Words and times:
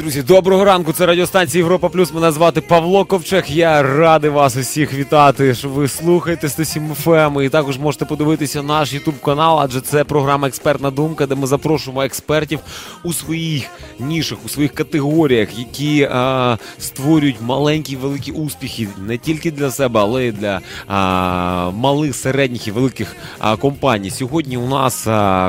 Друзі, 0.00 0.22
доброго 0.22 0.64
ранку. 0.64 0.92
Це 0.92 1.06
радіостанція 1.06 1.64
Європа 1.64 1.88
Плюс. 1.88 2.14
Мене 2.14 2.32
звати 2.32 2.60
Павло 2.60 3.04
Ковчег. 3.04 3.44
Я 3.48 3.82
радий 3.82 4.30
вас 4.30 4.56
усіх 4.56 4.94
вітати. 4.94 5.54
що 5.54 5.68
ви 5.68 5.88
слухаєте 5.88 6.48
107 6.48 6.92
FM. 7.04 7.42
І 7.42 7.48
також 7.48 7.78
можете 7.78 8.04
подивитися 8.04 8.62
наш 8.62 8.92
Ютуб 8.92 9.20
канал, 9.20 9.60
адже 9.60 9.80
це 9.80 10.04
програма 10.04 10.48
Експертна 10.48 10.90
думка, 10.90 11.26
де 11.26 11.34
ми 11.34 11.46
запрошуємо 11.46 12.02
експертів 12.02 12.58
у 13.02 13.12
своїх 13.12 13.70
нішах, 13.98 14.38
у 14.46 14.48
своїх 14.48 14.74
категоріях, 14.74 15.58
які 15.58 16.08
а, 16.12 16.56
створюють 16.78 17.40
маленькі 17.40 17.96
великі 17.96 18.32
успіхи 18.32 18.88
не 19.06 19.18
тільки 19.18 19.50
для 19.50 19.70
себе, 19.70 20.00
але 20.00 20.24
й 20.24 20.32
для 20.32 20.60
а, 20.86 21.70
малих, 21.70 22.16
середніх 22.16 22.68
і 22.68 22.70
великих 22.70 23.16
а, 23.38 23.56
компаній. 23.56 24.10
Сьогодні 24.10 24.56
у 24.56 24.68
нас 24.68 25.04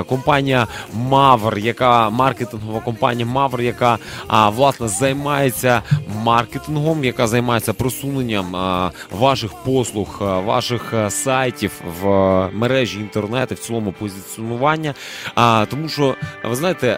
компанія 0.08 0.68
Мавр, 0.94 1.58
яка 1.58 2.10
маркетингова 2.10 2.80
компанія 2.80 3.26
Мавр, 3.26 3.62
яка 3.62 3.98
власне 4.50 4.88
займається 4.88 5.82
маркетингом, 6.24 7.04
яка 7.04 7.28
займається 7.28 7.74
просуненням 7.74 8.56
ваших 9.12 9.54
послуг, 9.54 10.18
ваших 10.20 10.94
сайтів 11.10 11.72
в 12.02 12.06
мережі 12.54 13.00
інтернету, 13.00 13.56
в 13.56 13.60
цілому 13.60 13.92
позиціонування. 13.92 14.94
Тому 15.70 15.90
що 15.90 16.16
ви 16.44 16.56
знаєте, 16.56 16.98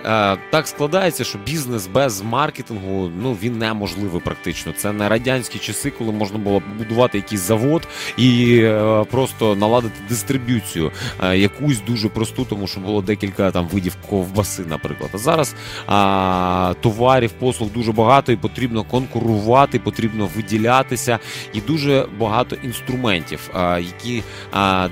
так 0.52 0.68
складається, 0.68 1.24
що 1.24 1.40
бізнес 1.46 1.88
без 1.88 2.22
маркетингу 2.22 3.12
ну 3.22 3.38
він 3.42 3.58
неможливий 3.58 4.22
практично. 4.22 4.73
Це 4.78 4.92
не 4.92 5.10
радянські 5.10 5.60
часи, 5.60 5.92
коли 5.92 6.12
можна 6.12 6.38
було 6.38 6.62
побудувати 6.62 7.18
якийсь 7.18 7.42
завод 7.42 7.88
і 8.18 8.60
е, 8.64 9.06
просто 9.12 9.56
наладити 9.56 9.96
дистриб'юцію, 10.10 10.92
е, 11.23 11.38
якусь 11.38 11.82
дуже 11.88 12.10
просту, 12.10 12.46
тому 12.46 12.68
що 12.68 12.80
було 12.80 13.02
декілька 13.02 13.52
там 13.52 13.68
видів 13.68 13.96
ковбаси, 14.10 14.64
наприклад. 14.70 15.10
А 15.14 15.18
зараз 15.18 15.56
а, 15.88 16.73
товарів, 16.82 17.32
послуг 17.40 17.70
дуже 17.72 17.92
багато, 17.92 18.32
і 18.32 18.36
потрібно 18.36 18.84
конкурувати, 18.84 19.80
потрібно 19.80 20.30
виділятися, 20.36 21.20
і 21.53 21.62
дуже 21.62 22.06
багато 22.20 22.56
інструментів, 22.64 23.50
які 23.80 24.23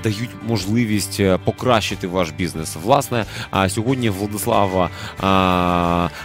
дають 0.02 0.30
можливість 0.48 1.20
е, 1.20 1.38
покращити 1.44 2.06
ваш 2.06 2.30
бізнес. 2.30 2.76
Власне, 2.82 3.24
сьогодні 3.68 4.10
Владислава 4.10 4.90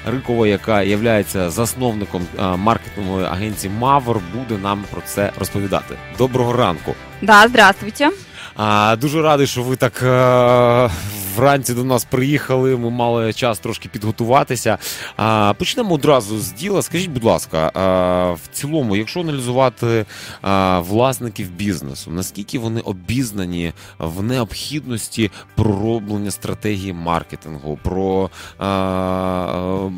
Рикова, 0.05 0.47
яка 0.47 0.81
є 0.81 1.23
засновником 1.47 2.27
маркетингової 2.55 3.25
агенції 3.25 3.73
Мавр, 3.79 4.19
буде 4.33 4.61
нам 4.61 4.83
про 4.91 5.01
це 5.05 5.31
розповідати. 5.39 5.95
Доброго 6.17 6.53
ранку. 6.53 6.95
Да, 7.21 7.47
здравствуйте. 7.47 8.09
А, 8.55 8.95
Дуже 8.95 9.21
радий, 9.21 9.47
що 9.47 9.63
ви 9.63 9.75
так 9.75 10.03
а, 10.03 10.89
вранці 11.37 11.73
до 11.73 11.83
нас 11.83 12.05
приїхали. 12.05 12.77
Ми 12.77 12.89
мали 12.89 13.33
час 13.33 13.59
трошки 13.59 13.89
підготуватися. 13.89 14.77
А, 15.17 15.53
Почнемо 15.57 15.95
одразу 15.95 16.39
з 16.39 16.51
діла. 16.51 16.81
Скажіть, 16.81 17.09
будь 17.09 17.23
ласка, 17.23 17.71
а, 17.73 18.31
в 18.31 18.41
цілому, 18.51 18.95
якщо 18.95 19.19
аналізувати 19.19 20.05
а, 20.41 20.79
власників 20.79 21.51
бізнесу, 21.51 22.11
наскільки 22.11 22.59
вони 22.59 22.81
обізнані 22.81 23.73
в 23.99 24.23
необхідності 24.23 25.31
пророблення 25.55 26.31
стратегії 26.31 26.93
маркетингу, 26.93 27.79
про 27.83 28.29
а, 28.59 29.89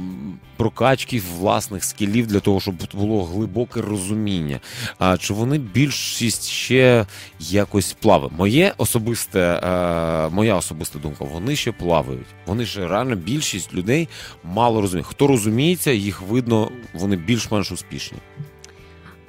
прокачки 0.60 1.22
власних 1.38 1.84
скілів 1.84 2.28
для 2.28 2.40
того, 2.40 2.60
щоб 2.60 2.76
було 2.94 3.26
глибоке 3.26 3.82
розуміння? 3.82 4.60
А 4.98 5.18
чи 5.18 5.34
вони 5.34 5.58
більшість 5.58 6.48
ще 6.50 7.06
якось 7.40 7.94
плавають? 7.94 8.34
Моє 8.38 8.74
особисте, 8.78 9.40
е, 9.40 10.30
моя 10.30 10.56
особиста 10.56 11.00
думка, 11.00 11.26
вони 11.26 11.56
ще 11.56 11.72
плавають. 11.72 12.28
Вони 12.46 12.66
ще 12.66 12.88
реально 12.88 13.16
більшість 13.16 13.74
людей 13.74 14.08
мало 14.44 14.82
розуміють. 14.82 15.08
Хто 15.08 15.28
розуміється, 15.28 15.92
їх 15.92 16.22
видно, 16.22 16.72
вони 16.94 17.16
більш-менш 17.16 17.72
успішні. 17.72 18.18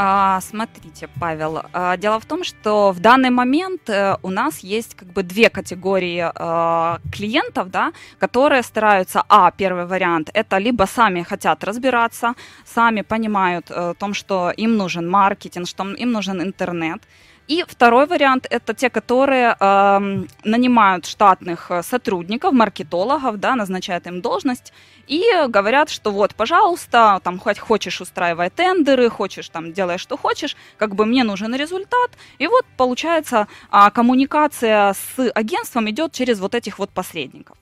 А, 0.03 0.41
смотрите, 0.41 1.09
Павел, 1.21 1.63
а, 1.75 1.99
дело 1.99 2.19
в 2.21 2.25
том, 2.25 2.43
что 2.43 2.91
в 2.91 3.01
данный 3.01 3.29
момент 3.29 3.91
а, 3.91 4.19
у 4.23 4.31
нас 4.31 4.61
есть 4.61 4.95
как 4.95 5.09
бы 5.13 5.23
две 5.23 5.51
категории 5.51 6.25
а, 6.35 7.01
клиентов, 7.13 7.71
да, 7.71 7.93
которые 8.19 8.63
стараются, 8.63 9.23
а, 9.29 9.51
первый 9.51 9.85
вариант, 9.85 10.31
это 10.33 10.57
либо 10.57 10.87
сами 10.87 11.23
хотят 11.23 11.65
разбираться, 11.65 12.35
сами 12.65 13.03
понимают 13.03 13.71
а, 13.71 13.91
о 13.91 13.95
том, 13.95 14.15
что 14.15 14.51
им 14.57 14.79
нужен 14.79 15.07
маркетинг, 15.07 15.69
что 15.69 15.85
им 15.85 16.13
нужен 16.13 16.41
интернет, 16.41 17.03
и 17.51 17.65
второй 17.67 18.07
вариант 18.07 18.47
это 18.49 18.75
те, 18.75 18.89
которые 18.91 19.57
э, 19.59 20.25
нанимают 20.45 21.07
штатных 21.07 21.71
э, 21.71 21.83
сотрудников, 21.83 22.53
маркетологов, 22.53 23.41
да, 23.41 23.57
назначают 23.57 24.07
им 24.07 24.21
должность 24.21 24.73
и 25.09 25.23
говорят, 25.49 25.91
что 25.91 26.13
вот, 26.13 26.35
пожалуйста, 26.37 27.19
там 27.25 27.41
хоть 27.41 27.59
хочешь 27.59 28.01
устраивай 28.01 28.51
тендеры, 28.51 29.11
хочешь 29.11 29.49
там 29.49 29.73
делай 29.73 29.99
что 29.99 30.17
хочешь, 30.17 30.57
как 30.79 30.95
бы 30.95 31.07
мне 31.07 31.25
нужен 31.25 31.53
результат. 31.57 32.11
И 32.39 32.47
вот 32.47 32.65
получается 32.77 33.49
э, 33.73 33.91
коммуникация 33.93 34.93
с 34.93 35.31
агентством 35.35 35.91
идет 35.91 36.13
через 36.13 36.39
вот 36.39 36.55
этих 36.55 36.79
вот 36.79 36.91
посредников. 36.91 37.57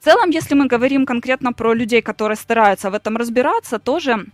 В 0.00 0.04
целом, 0.04 0.30
если 0.30 0.54
мы 0.54 0.66
говорим 0.66 1.06
конкретно 1.06 1.52
про 1.52 1.74
людей, 1.74 2.02
которые 2.02 2.36
стараются 2.36 2.88
в 2.88 2.94
этом 2.94 3.16
разбираться, 3.16 3.80
тоже, 3.80 4.26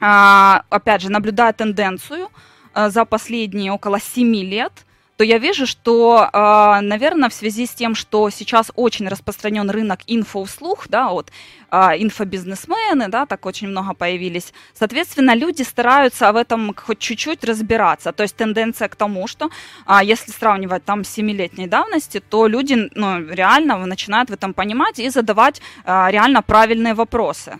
э, 0.00 0.60
опять 0.70 1.02
же, 1.02 1.10
наблюдая 1.10 1.52
тенденцию, 1.52 2.28
за 2.74 3.04
последние 3.04 3.72
около 3.72 4.00
7 4.00 4.34
лет, 4.36 4.72
то 5.20 5.24
я 5.24 5.36
вижу, 5.36 5.66
что, 5.66 6.30
э, 6.32 6.80
наверное, 6.80 7.28
в 7.28 7.34
связи 7.34 7.66
с 7.66 7.70
тем, 7.74 7.94
что 7.94 8.30
сейчас 8.30 8.72
очень 8.74 9.06
распространен 9.06 9.68
рынок 9.68 10.00
инфоуслуг, 10.06 10.86
да, 10.88 11.10
вот 11.10 11.30
э, 11.70 11.76
инфобизнесмены, 11.98 13.08
да, 13.08 13.26
так 13.26 13.44
очень 13.44 13.68
много 13.68 13.92
появились, 13.92 14.54
соответственно, 14.72 15.34
люди 15.34 15.60
стараются 15.62 16.32
в 16.32 16.36
этом 16.36 16.74
хоть 16.74 16.98
чуть-чуть 17.00 17.44
разбираться. 17.44 18.12
То 18.12 18.22
есть 18.22 18.34
тенденция 18.34 18.88
к 18.88 18.96
тому, 18.96 19.26
что 19.26 19.50
если 20.02 20.32
сравнивать 20.32 20.86
там 20.86 21.04
с 21.04 21.18
7-летней 21.18 21.66
давности, 21.66 22.20
то 22.20 22.48
люди 22.48 22.88
ну, 22.94 23.20
реально 23.34 23.86
начинают 23.86 24.30
в 24.30 24.32
этом 24.32 24.54
понимать 24.54 24.98
и 24.98 25.10
задавать 25.10 25.60
реально 25.84 26.40
правильные 26.40 26.94
вопросы. 26.94 27.58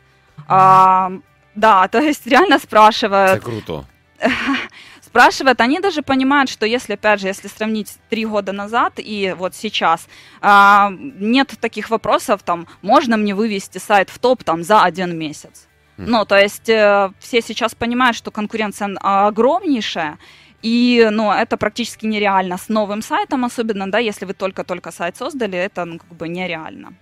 Да, 0.48 1.10
то 1.92 1.98
есть 1.98 2.26
реально 2.26 2.58
спрашивают. 2.58 3.36
Это 3.36 3.44
круто. 3.44 3.84
спрашивают, 5.10 5.60
они 5.60 5.80
даже 5.80 6.02
понимают, 6.02 6.48
что 6.48 6.66
если, 6.66 6.94
опять 6.94 7.20
же, 7.20 7.26
если 7.26 7.48
сравнить 7.48 7.96
три 8.08 8.24
года 8.24 8.52
назад 8.52 8.94
и 8.96 9.34
вот 9.36 9.54
сейчас, 9.54 10.06
а, 10.40 10.90
нет 10.92 11.54
таких 11.60 11.90
вопросов, 11.90 12.42
там, 12.44 12.66
можно 12.82 13.16
мне 13.16 13.34
вывести 13.34 13.78
сайт 13.78 14.08
в 14.10 14.18
топ 14.18 14.44
там 14.44 14.62
за 14.62 14.82
один 14.82 15.18
месяц. 15.18 15.66
Ну, 15.96 16.24
то 16.24 16.36
есть 16.36 16.68
э, 16.70 17.10
все 17.18 17.42
сейчас 17.42 17.74
понимают, 17.74 18.16
что 18.16 18.30
конкуренция 18.30 18.96
огромнейшая, 19.00 20.16
и, 20.62 21.08
ну, 21.10 21.30
это 21.30 21.56
практически 21.56 22.06
нереально 22.06 22.56
с 22.56 22.68
новым 22.68 23.02
сайтом, 23.02 23.44
особенно, 23.44 23.90
да, 23.90 23.98
если 23.98 24.26
вы 24.26 24.32
только-только 24.32 24.92
сайт 24.92 25.16
создали, 25.16 25.58
это, 25.58 25.84
ну, 25.84 25.98
как 25.98 26.16
бы 26.16 26.28
нереально. 26.28 26.94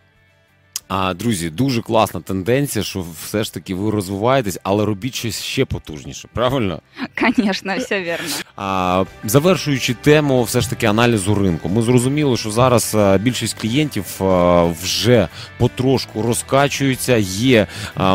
А, 0.88 1.14
Друзі, 1.14 1.50
дуже 1.50 1.82
класна 1.82 2.20
тенденція, 2.20 2.84
що 2.84 3.04
все 3.24 3.44
ж 3.44 3.54
таки 3.54 3.74
ви 3.74 3.90
розвиваєтесь, 3.90 4.58
але 4.62 4.84
робіть 4.84 5.14
щось 5.14 5.42
ще 5.42 5.64
потужніше, 5.64 6.28
правильно? 6.32 6.80
Звісно, 7.36 7.72
все 7.78 8.00
вірно. 8.00 8.26
А, 8.56 9.04
Завершуючи 9.24 9.94
тему, 9.94 10.42
все 10.42 10.60
ж 10.60 10.70
таки 10.70 10.86
аналізу 10.86 11.34
ринку. 11.34 11.68
Ми 11.68 11.82
зрозуміли, 11.82 12.36
що 12.36 12.50
зараз 12.50 12.96
більшість 13.20 13.58
клієнтів 13.60 14.04
вже 14.82 15.28
потрошку 15.58 16.22
розкачуються. 16.22 17.16
Є 17.16 17.66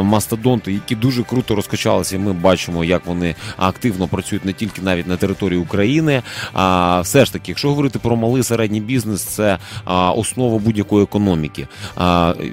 мастодонти, 0.02 0.74
які 0.74 0.96
дуже 0.96 1.24
круто 1.24 1.56
розкачалися. 1.56 2.16
і 2.16 2.20
Ми 2.20 2.34
бачимо, 2.34 2.84
як 2.84 3.06
вони 3.06 3.36
активно 3.58 4.08
працюють 4.08 4.46
не 4.46 4.54
тільки 4.54 4.82
навіть 4.82 5.08
на 5.08 5.18
території 5.18 5.60
України. 5.60 6.22
А 6.54 7.02
все 7.02 7.26
ж 7.26 7.34
таки, 7.34 7.52
якщо 7.52 7.70
говорити 7.70 8.00
про 8.00 8.16
малий 8.16 8.44
середній 8.44 8.82
бізнес, 8.82 9.22
це 9.24 9.58
основа 10.16 10.58
будь-якої 10.60 11.04
економіки 11.04 11.68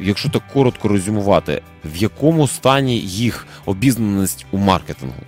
якщо 0.09 0.29
так 0.29 0.43
коротко 0.53 0.87
резюмувати, 0.87 1.61
в 1.85 1.97
якому 1.97 2.47
стані 2.47 2.99
їх 2.99 3.47
обізнаність 3.65 4.45
у 4.51 4.57
маркетингу? 4.57 5.21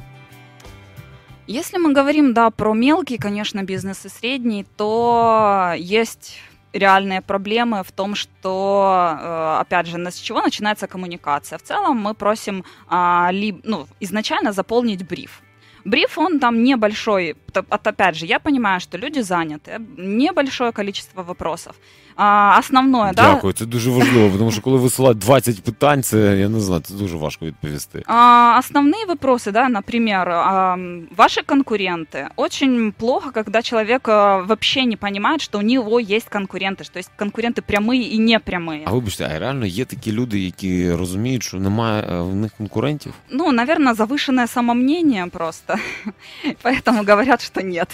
Если 1.49 1.79
мы 1.79 1.93
говорим, 1.93 2.33
да, 2.33 2.49
про 2.49 2.73
мелкий, 2.73 3.17
конечно, 3.17 3.63
бизнес 3.63 4.05
и 4.05 4.09
средний, 4.09 4.65
то 4.75 5.73
есть 5.77 6.41
реальные 6.73 7.21
проблемы 7.21 7.83
в 7.83 7.91
том, 7.91 8.15
что, 8.15 9.17
э, 9.19 9.61
опять 9.61 9.87
же, 9.87 9.97
с 9.97 10.19
чего 10.19 10.41
начинается 10.41 10.87
коммуникация. 10.87 11.57
В 11.57 11.61
целом 11.61 11.97
мы 11.97 12.13
просим 12.13 12.63
а, 12.87 13.31
ну, 13.63 13.87
изначально 14.01 14.51
заполнить 14.51 15.07
бриф. 15.07 15.41
Бриф, 15.85 16.17
он 16.17 16.39
там 16.39 16.63
небольшой, 16.63 17.35
опять 17.53 18.15
же, 18.15 18.25
я 18.25 18.39
понимаю, 18.39 18.81
что 18.81 18.97
люди 18.97 19.21
заняты, 19.21 19.79
небольшое 19.97 20.71
количество 20.73 21.23
вопросов. 21.23 21.75
А, 22.19 22.57
основное, 22.59 23.13
да? 23.13 23.33
Дякую, 23.33 23.53
це 23.53 23.65
дуже 23.65 23.91
важливо, 23.91 24.37
тому 24.37 24.51
що 24.51 24.61
коли 24.61 24.77
висилають 24.77 25.17
20 25.17 25.63
питань, 25.63 26.03
це 26.03 26.37
я 26.37 26.49
не 26.49 26.59
знаю, 26.59 26.81
це 26.81 26.93
дуже 26.93 27.17
важко 27.17 27.45
відповісти. 27.45 28.03
А, 28.07 28.59
основные 28.59 29.05
вопросы, 29.07 29.51
да, 29.51 29.69
например, 29.69 30.29
а, 30.29 30.77
ваши 31.17 31.41
конкуренты. 31.41 32.27
Очень 32.35 32.91
плохо, 32.91 33.31
когда 33.31 33.61
человек 33.61 34.09
а, 34.09 34.37
вообще 34.37 34.85
не 34.85 34.95
понимает, 34.95 35.41
что 35.41 35.59
у 35.59 35.61
него 35.61 35.99
есть 35.99 36.29
конкуренты, 36.29 36.83
что 36.83 36.99
есть 36.99 37.11
конкуренты 37.19 37.61
прямые 37.61 38.01
и 38.01 38.17
непрямые. 38.17 38.81
А 38.85 38.91
вибачте, 38.91 39.29
а 39.35 39.39
реально 39.39 39.65
є 39.65 39.85
такі 39.85 40.11
люди, 40.11 40.39
які 40.39 40.91
розуміють, 40.91 41.43
що 41.43 41.57
немає 41.57 42.21
в 42.21 42.35
них 42.35 42.51
конкурентів? 42.57 43.13
Ну, 43.29 43.51
наверное, 43.51 43.93
завышенное 43.93 44.47
самомнение 44.47 45.27
просто. 45.27 45.75
Поэтому 46.63 47.05
говорят, 47.09 47.45
что 47.45 47.61
нет. 47.61 47.87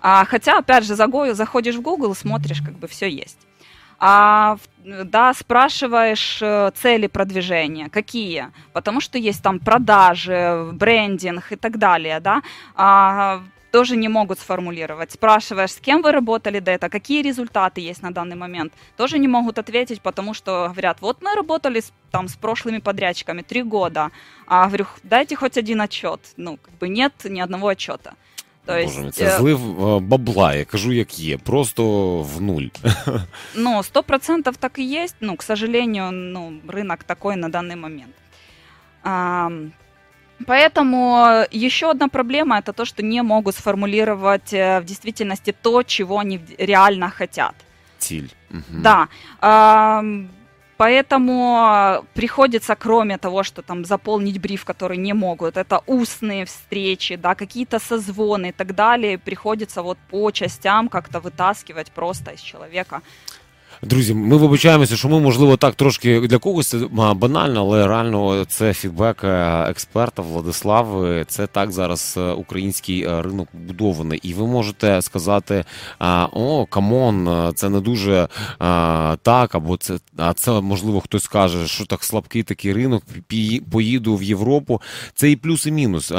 А, 0.00 0.24
хотя, 0.24 0.58
опять 0.58 0.84
же, 0.84 0.94
заходишь 0.94 1.76
в 1.76 1.82
Google, 1.82 2.14
смотришь, 2.14 2.62
как 2.62 2.74
бы 2.74 2.88
все 2.88 3.08
есть. 3.08 3.38
А, 4.02 4.56
да, 4.84 5.34
спрашиваешь 5.34 6.38
э, 6.40 6.70
цели 6.74 7.06
продвижения, 7.06 7.90
какие, 7.90 8.46
потому 8.72 9.02
что 9.02 9.18
есть 9.18 9.42
там 9.42 9.58
продажи, 9.58 10.70
брендинг 10.72 11.52
и 11.52 11.56
так 11.56 11.76
далее, 11.76 12.18
да, 12.20 12.42
а, 12.74 13.42
тоже 13.70 13.96
не 13.96 14.08
могут 14.08 14.38
сформулировать. 14.38 15.12
Спрашиваешь, 15.12 15.72
с 15.72 15.80
кем 15.80 16.00
вы 16.00 16.12
работали 16.12 16.60
до 16.60 16.70
этого, 16.70 16.90
какие 16.90 17.22
результаты 17.22 17.82
есть 17.82 18.02
на 18.02 18.10
данный 18.10 18.36
момент, 18.36 18.72
тоже 18.96 19.18
не 19.18 19.28
могут 19.28 19.58
ответить, 19.58 20.00
потому 20.00 20.32
что 20.32 20.70
говорят, 20.72 21.02
вот 21.02 21.22
мы 21.22 21.34
работали 21.34 21.80
с, 21.80 21.92
там 22.10 22.28
с 22.28 22.36
прошлыми 22.36 22.78
подрядчиками 22.78 23.42
три 23.42 23.62
года, 23.62 24.10
а 24.46 24.66
говорю, 24.66 24.86
дайте 25.02 25.36
хоть 25.36 25.58
один 25.58 25.82
отчет, 25.82 26.20
ну, 26.38 26.56
как 26.56 26.72
бы 26.78 26.88
нет 26.88 27.12
ни 27.24 27.40
одного 27.40 27.68
отчета. 27.68 28.14
То 28.64 28.78
есть, 28.78 28.96
Боже, 28.98 29.10
це 29.10 29.38
злив 29.38 29.88
е, 29.88 30.00
бабла, 30.00 30.54
я 30.54 30.64
кажу, 30.64 30.92
як 30.92 31.18
є, 31.18 31.38
просто 31.38 32.16
в 32.22 32.40
нуль. 32.40 32.66
Ну, 33.54 33.82
сто 33.82 34.02
процентов 34.02 34.56
так 34.56 34.78
и 34.78 34.82
есть, 34.82 35.16
ну, 35.20 35.36
к 35.36 35.42
сожалению, 35.42 36.10
ну, 36.10 36.52
рынок 36.68 37.04
такой 37.06 37.36
на 37.36 37.48
данный 37.48 37.76
момент. 37.76 38.14
А, 39.02 39.50
поэтому 40.46 41.44
еще 41.50 41.90
одна 41.90 42.08
проблема 42.08 42.58
это 42.58 42.72
то, 42.72 42.84
что 42.84 43.02
не 43.02 43.22
могут 43.22 43.54
сформулировать 43.54 44.52
э, 44.52 44.80
в 44.80 44.84
действительности 44.84 45.54
то, 45.62 45.82
чего 45.82 46.18
они 46.18 46.40
реально 46.58 47.10
хотят. 47.10 47.54
Цель. 47.98 48.30
Угу. 48.50 48.82
Да. 48.82 49.08
А, 49.40 50.02
Поэтому 50.80 52.06
приходится, 52.14 52.74
кроме 52.74 53.18
того, 53.18 53.42
что 53.42 53.60
там 53.60 53.84
заполнить 53.84 54.40
бриф, 54.40 54.64
который 54.64 54.96
не 54.96 55.12
могут, 55.12 55.58
это 55.58 55.82
устные 55.86 56.46
встречи, 56.46 57.16
да, 57.16 57.34
какие-то 57.34 57.78
созвоны 57.78 58.48
и 58.48 58.52
так 58.52 58.74
далее, 58.74 59.18
приходится 59.18 59.82
вот 59.82 59.98
по 60.10 60.30
частям 60.30 60.88
как-то 60.88 61.20
вытаскивать 61.20 61.92
просто 61.92 62.30
из 62.30 62.40
человека 62.40 63.02
Друзі, 63.82 64.14
ми 64.14 64.36
вибачаємося, 64.36 64.96
що 64.96 65.08
ми, 65.08 65.20
можливо, 65.20 65.56
так 65.56 65.74
трошки 65.74 66.20
для 66.20 66.38
когось 66.38 66.74
банально, 67.14 67.60
але 67.60 67.88
реально 67.88 68.44
це 68.44 68.74
фідбек 68.74 69.24
е, 69.24 69.64
експерта 69.68 70.22
Владислави. 70.22 71.24
Це 71.28 71.46
так 71.46 71.72
зараз 71.72 72.14
е, 72.18 72.30
український 72.32 73.02
е, 73.02 73.22
ринок 73.22 73.48
побудований. 73.52 74.20
І 74.22 74.34
ви 74.34 74.46
можете 74.46 75.02
сказати: 75.02 75.64
о, 76.32 76.66
come 76.66 77.15
on, 77.15 77.52
це 77.54 77.68
не 77.68 77.80
дуже 77.80 78.28
так, 79.22 79.54
або 79.54 79.76
це, 79.76 79.98
а 80.16 80.32
це 80.32 80.60
можливо 80.60 81.00
хтось 81.00 81.22
скаже, 81.22 81.66
що 81.68 81.86
так 81.86 82.04
слабкий 82.04 82.42
такий 82.42 82.72
ринок. 82.72 83.02
поїду 83.70 84.16
в 84.16 84.22
Європу. 84.22 84.82
Це 85.14 85.30
і 85.30 85.36
плюс, 85.36 85.66
і 85.66 85.72
мінус. 85.72 86.12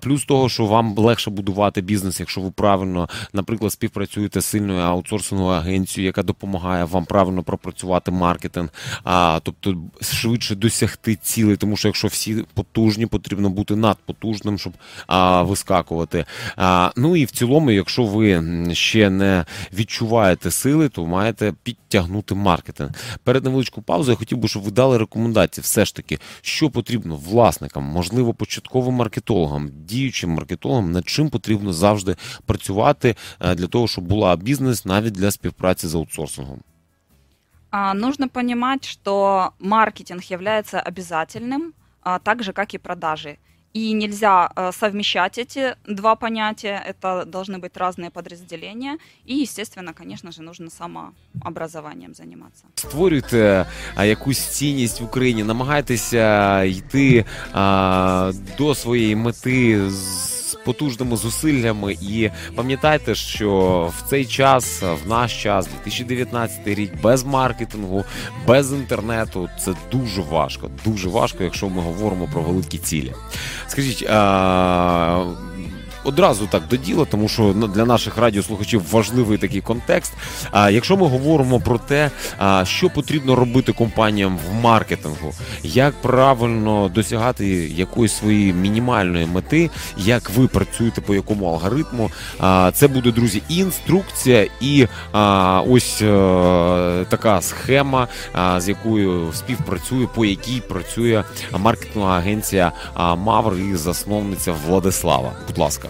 Плюс 0.00 0.24
того, 0.24 0.48
що 0.48 0.66
вам 0.66 0.98
легше 0.98 1.30
будувати 1.30 1.80
бізнес, 1.80 2.20
якщо 2.20 2.40
ви 2.40 2.50
правильно, 2.50 3.08
наприклад, 3.32 3.72
співпрацюєте 3.72 4.40
з 4.40 4.44
сильною 4.44 4.80
аутсорсинговою 4.80 5.58
агенцією, 5.58 6.06
яка 6.06 6.22
допомагає 6.22 6.84
вам 6.84 7.01
вам 7.02 7.06
правильно 7.06 7.42
пропрацювати 7.42 8.10
маркетинг, 8.10 8.68
а 9.04 9.40
тобто 9.42 9.76
швидше 10.00 10.54
досягти 10.54 11.14
цілей, 11.14 11.56
тому 11.56 11.76
що 11.76 11.88
якщо 11.88 12.08
всі 12.08 12.44
потужні, 12.54 13.06
потрібно 13.06 13.50
бути 13.50 13.76
надпотужним, 13.76 14.58
щоб 14.58 14.72
а, 15.06 15.42
вискакувати. 15.42 16.24
А, 16.56 16.92
Ну 16.96 17.16
і 17.16 17.24
в 17.24 17.30
цілому, 17.30 17.70
якщо 17.70 18.04
ви 18.04 18.42
ще 18.72 19.10
не 19.10 19.44
відчуваєте 19.72 20.50
сили, 20.50 20.88
то 20.88 21.06
маєте 21.06 21.54
підтягнути 21.62 22.34
маркетинг. 22.34 22.90
Перед 23.24 23.44
невеличкою 23.44 23.84
паузою 23.84 24.12
я 24.12 24.18
хотів 24.18 24.38
би, 24.38 24.48
щоб 24.48 24.62
ви 24.62 24.70
дали 24.70 24.98
рекомендації, 24.98 25.62
все 25.62 25.84
ж 25.84 25.94
таки, 25.94 26.18
що 26.40 26.70
потрібно 26.70 27.16
власникам, 27.16 27.84
можливо, 27.84 28.34
початковим 28.34 28.94
маркетологам, 28.94 29.70
діючим 29.86 30.30
маркетологам, 30.30 30.92
над 30.92 31.08
чим 31.08 31.30
потрібно 31.30 31.72
завжди 31.72 32.16
працювати 32.46 33.16
для 33.40 33.66
того, 33.66 33.88
щоб 33.88 34.04
була 34.04 34.36
бізнес 34.36 34.84
навіть 34.84 35.12
для 35.12 35.30
співпраці 35.30 35.88
з 35.88 35.94
аутсорсингом. 35.94 36.58
А, 37.72 37.94
нужно 37.94 38.28
понимать, 38.28 38.84
что 38.84 39.54
маркетинг 39.58 40.22
является 40.24 40.78
обязательным, 40.78 41.74
а, 42.02 42.18
так 42.18 42.42
же, 42.42 42.52
как 42.52 42.74
и 42.74 42.78
продажи. 42.78 43.38
И 43.77 43.93
нельзя 43.93 44.49
а, 44.55 44.71
совмещать 44.71 45.37
эти 45.37 45.75
два 45.87 46.15
понятия, 46.15 46.83
это 46.89 47.25
должны 47.25 47.59
быть 47.59 47.77
разные 47.77 48.09
подразделения. 48.09 48.97
И, 49.25 49.35
естественно, 49.35 49.93
конечно 49.93 50.31
же, 50.31 50.41
нужно 50.41 50.69
самообразованием 50.69 52.15
заниматься. 52.15 52.65
Створюйте 52.75 53.65
а, 53.95 54.05
якусь 54.05 54.39
цінність 54.39 55.01
в 55.01 55.03
Україні, 55.03 55.43
намагайтеся 55.43 56.63
йти 56.63 57.25
а, 57.53 58.31
до 58.57 58.75
своєї 58.75 59.15
мети 59.15 59.89
з 59.89 60.37
потужними 60.65 61.17
зусиллями. 61.17 61.97
І 62.01 62.29
пам'ятайте, 62.55 63.15
що 63.15 63.91
в 63.97 64.09
цей 64.09 64.25
час, 64.25 64.81
в 64.81 65.09
наш 65.09 65.43
час, 65.43 65.67
2019 65.67 66.67
рік, 66.67 67.01
без 67.01 67.23
маркетингу, 67.23 68.03
без 68.47 68.73
інтернету, 68.73 69.49
це 69.59 69.73
дуже 69.91 70.21
важко. 70.21 70.69
Дуже 70.85 71.09
важко, 71.09 71.43
якщо 71.43 71.69
ми 71.69 71.81
говоримо 71.81 72.29
про 72.33 72.41
великі 72.41 72.77
цілі. 72.77 73.13
Скажіть. 73.72 74.06
а 74.08 75.24
одразу 76.04 76.46
так 76.46 76.62
до 76.70 76.76
діла, 76.76 77.04
тому 77.04 77.28
що 77.28 77.52
для 77.52 77.84
наших 77.84 78.18
радіослухачів 78.18 78.90
важливий 78.90 79.38
такий 79.38 79.60
контекст. 79.60 80.12
А 80.50 80.70
якщо 80.70 80.96
ми 80.96 81.06
говоримо 81.06 81.60
про 81.60 81.78
те, 81.78 82.10
що 82.64 82.90
потрібно 82.90 83.34
робити 83.34 83.72
компаніям 83.72 84.38
в 84.50 84.54
маркетингу, 84.54 85.32
як 85.62 85.94
правильно 86.02 86.90
досягати 86.94 87.46
якоїсь 87.68 88.12
своєї 88.12 88.52
мінімальної 88.52 89.26
мети, 89.26 89.70
як 89.96 90.30
ви 90.30 90.48
працюєте 90.48 91.00
по 91.00 91.14
якому 91.14 91.46
алгоритму, 91.46 92.10
це 92.72 92.88
буде 92.88 93.12
друзі, 93.12 93.42
інструкція 93.48 94.46
і 94.60 94.86
ось 95.68 96.02
е, 96.02 97.04
така 97.08 97.40
схема, 97.40 98.08
з 98.58 98.68
якою 98.68 99.32
співпрацює, 99.32 100.06
по 100.14 100.24
якій 100.24 100.60
працює 100.60 101.24
маркетингова 101.58 102.16
агенція 102.16 102.72
Мавр 103.16 103.54
і 103.54 103.76
засновниця 103.76 104.54
Владислава. 104.66 105.32
Будь 105.48 105.58
ласка. 105.58 105.88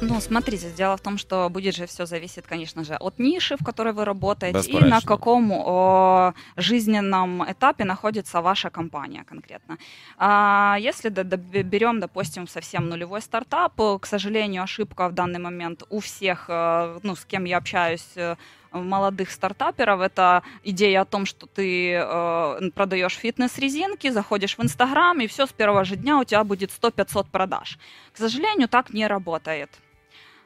Ну, 0.00 0.20
смотрите, 0.20 0.70
дело 0.70 0.96
в 0.96 1.00
том, 1.00 1.18
что 1.18 1.48
будет 1.50 1.74
же 1.74 1.86
все 1.86 2.06
зависит, 2.06 2.46
конечно 2.46 2.84
же, 2.84 2.94
от 2.94 3.18
ниши, 3.18 3.56
в 3.56 3.64
которой 3.64 3.92
вы 3.92 4.04
работаете, 4.04 4.70
и 4.70 4.84
на 4.84 5.00
каком 5.00 5.50
о, 5.52 6.34
жизненном 6.56 7.42
этапе 7.50 7.84
находится 7.84 8.40
ваша 8.40 8.70
компания 8.70 9.24
конкретно. 9.24 9.76
А, 10.16 10.76
если 10.78 11.08
да, 11.08 11.24
да, 11.24 11.36
берем, 11.36 11.98
допустим, 11.98 12.46
совсем 12.46 12.88
нулевой 12.88 13.20
стартап, 13.20 13.74
к 14.00 14.06
сожалению, 14.06 14.62
ошибка 14.62 15.08
в 15.08 15.14
данный 15.14 15.40
момент 15.40 15.82
у 15.90 15.98
всех, 15.98 16.44
э, 16.48 16.98
ну, 17.02 17.16
с 17.16 17.24
кем 17.24 17.44
я 17.44 17.58
общаюсь, 17.58 18.06
э, 18.14 18.36
молодых 18.70 19.30
стартаперов 19.30 20.00
это 20.00 20.42
идея 20.62 21.00
о 21.00 21.04
том, 21.06 21.26
что 21.26 21.46
ты 21.46 21.94
э, 21.94 22.70
продаешь 22.74 23.16
фитнес-резинки, 23.16 24.10
заходишь 24.10 24.58
в 24.58 24.62
Инстаграм, 24.62 25.20
и 25.20 25.26
все 25.26 25.46
с 25.46 25.52
первого 25.52 25.84
же 25.84 25.96
дня 25.96 26.18
у 26.18 26.24
тебя 26.24 26.44
будет 26.44 26.70
100-500 26.70 27.26
продаж. 27.32 27.78
К 28.12 28.16
сожалению, 28.16 28.68
так 28.68 28.92
не 28.92 29.08
работает. 29.08 29.70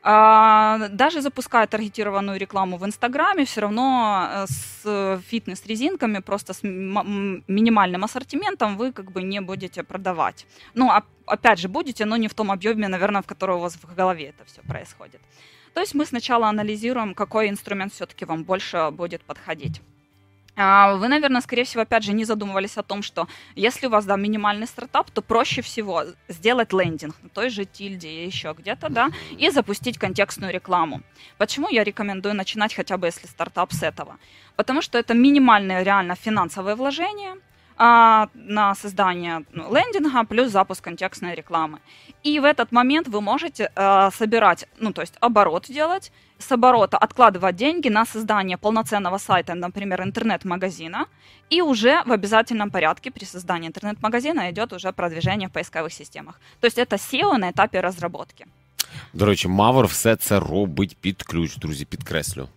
А, 0.05 0.89
даже 0.89 1.21
запуская 1.21 1.67
таргетированную 1.67 2.39
рекламу 2.39 2.77
в 2.77 2.85
Инстаграме, 2.85 3.45
все 3.45 3.61
равно 3.61 4.29
э, 4.29 4.47
с 4.49 5.23
фитнес-резинками, 5.29 6.19
просто 6.19 6.53
с 6.53 6.63
минимальным 6.65 8.03
ассортиментом 8.03 8.77
вы 8.77 8.93
как 8.93 9.13
бы 9.13 9.23
не 9.23 9.41
будете 9.41 9.85
продавать. 9.85 10.47
Ну, 10.75 10.91
опять 11.27 11.61
же, 11.61 11.69
будете, 11.69 12.05
но 12.05 12.17
не 12.17 12.27
в 12.27 12.35
том 12.35 12.51
объеме, 12.51 12.89
наверное, 12.89 13.23
в 13.23 13.27
котором 13.27 13.59
у 13.59 13.61
вас 13.61 13.75
в 13.75 13.95
голове 13.95 14.31
это 14.31 14.45
все 14.45 14.61
происходит. 14.63 15.21
То 15.73 15.81
есть 15.81 15.95
мы 15.95 16.05
сначала 16.05 16.49
анализируем, 16.49 17.15
какой 17.15 17.49
инструмент 17.49 17.93
все-таки 17.93 18.25
вам 18.25 18.43
больше 18.43 18.91
будет 18.91 19.23
подходить. 19.23 19.81
А, 20.55 20.97
вы, 20.97 21.09
наверное, 21.09 21.41
скорее 21.41 21.65
всего, 21.65 21.83
опять 21.83 22.05
же, 22.05 22.13
не 22.13 22.25
задумывались 22.25 22.77
о 22.77 22.83
том, 22.83 23.03
что 23.03 23.27
если 23.55 23.87
у 23.87 23.91
вас, 23.91 24.05
да, 24.05 24.17
минимальный 24.17 24.67
стартап, 24.67 25.11
то 25.11 25.23
проще 25.23 25.63
всего 25.63 26.05
сделать 26.29 26.73
лендинг 26.73 27.15
на 27.23 27.29
той 27.31 27.49
же 27.49 27.65
тильде 27.65 28.09
и 28.09 28.27
еще 28.27 28.55
где-то, 28.59 28.91
да, 28.91 29.09
и 29.39 29.51
запустить 29.51 29.99
контекстную 29.99 30.53
рекламу. 30.53 31.01
Почему 31.39 31.69
я 31.71 31.85
рекомендую 31.85 32.35
начинать 32.35 32.75
хотя 32.75 32.99
бы, 32.99 33.07
если 33.07 33.27
стартап 33.27 33.73
с 33.73 33.83
этого? 33.83 34.19
Потому 34.57 34.83
что 34.83 34.99
это 34.99 35.15
минимальное 35.15 35.83
реально 35.83 36.17
финансовое 36.17 36.77
вложение, 36.77 37.37
а, 37.78 38.28
на 38.34 38.76
создание 38.76 39.44
ну, 39.54 39.74
лендинга 39.74 40.24
плюс 40.24 40.52
запуск 40.52 40.84
контекстной 40.84 41.36
рекламы. 41.36 41.80
И 42.24 42.40
в 42.40 42.44
этот 42.44 42.72
момент 42.72 43.08
вы 43.08 43.22
можете 43.22 43.72
а, 43.76 44.12
собирать, 44.12 44.68
ну, 44.80 44.92
то 44.92 45.02
есть 45.02 45.14
оборот 45.20 45.66
делать, 45.70 46.12
с 46.40 46.52
оборота 46.52 46.98
откладывать 46.98 47.56
деньги 47.56 47.90
на 47.90 48.06
создание 48.06 48.58
полноценного 48.58 49.20
сайта, 49.20 49.56
например, 49.56 50.02
интернет-магазина, 50.02 51.06
и 51.50 51.62
уже 51.62 52.04
в 52.06 52.12
обязательном 52.12 52.70
порядке 52.70 53.12
при 53.12 53.26
создании 53.26 53.68
интернет-магазина 53.68 54.50
идет 54.50 54.74
уже 54.74 54.92
продвижение 54.92 55.48
в 55.48 55.52
поисковых 55.52 55.94
системах. 55.94 56.40
То 56.60 56.68
есть 56.68 56.78
это 56.78 56.96
SEO 56.96 57.38
на 57.38 57.52
этапе 57.52 57.82
разработки. 57.82 58.46
До 59.14 59.26
речі, 59.26 59.48
Мавр 59.48 59.86
все 59.86 60.16
це 60.16 60.40
робить 60.40 60.98
під 61.02 61.24
ключ, 61.24 61.56
друзі, 61.56 61.86
підкреслю. 61.86 62.50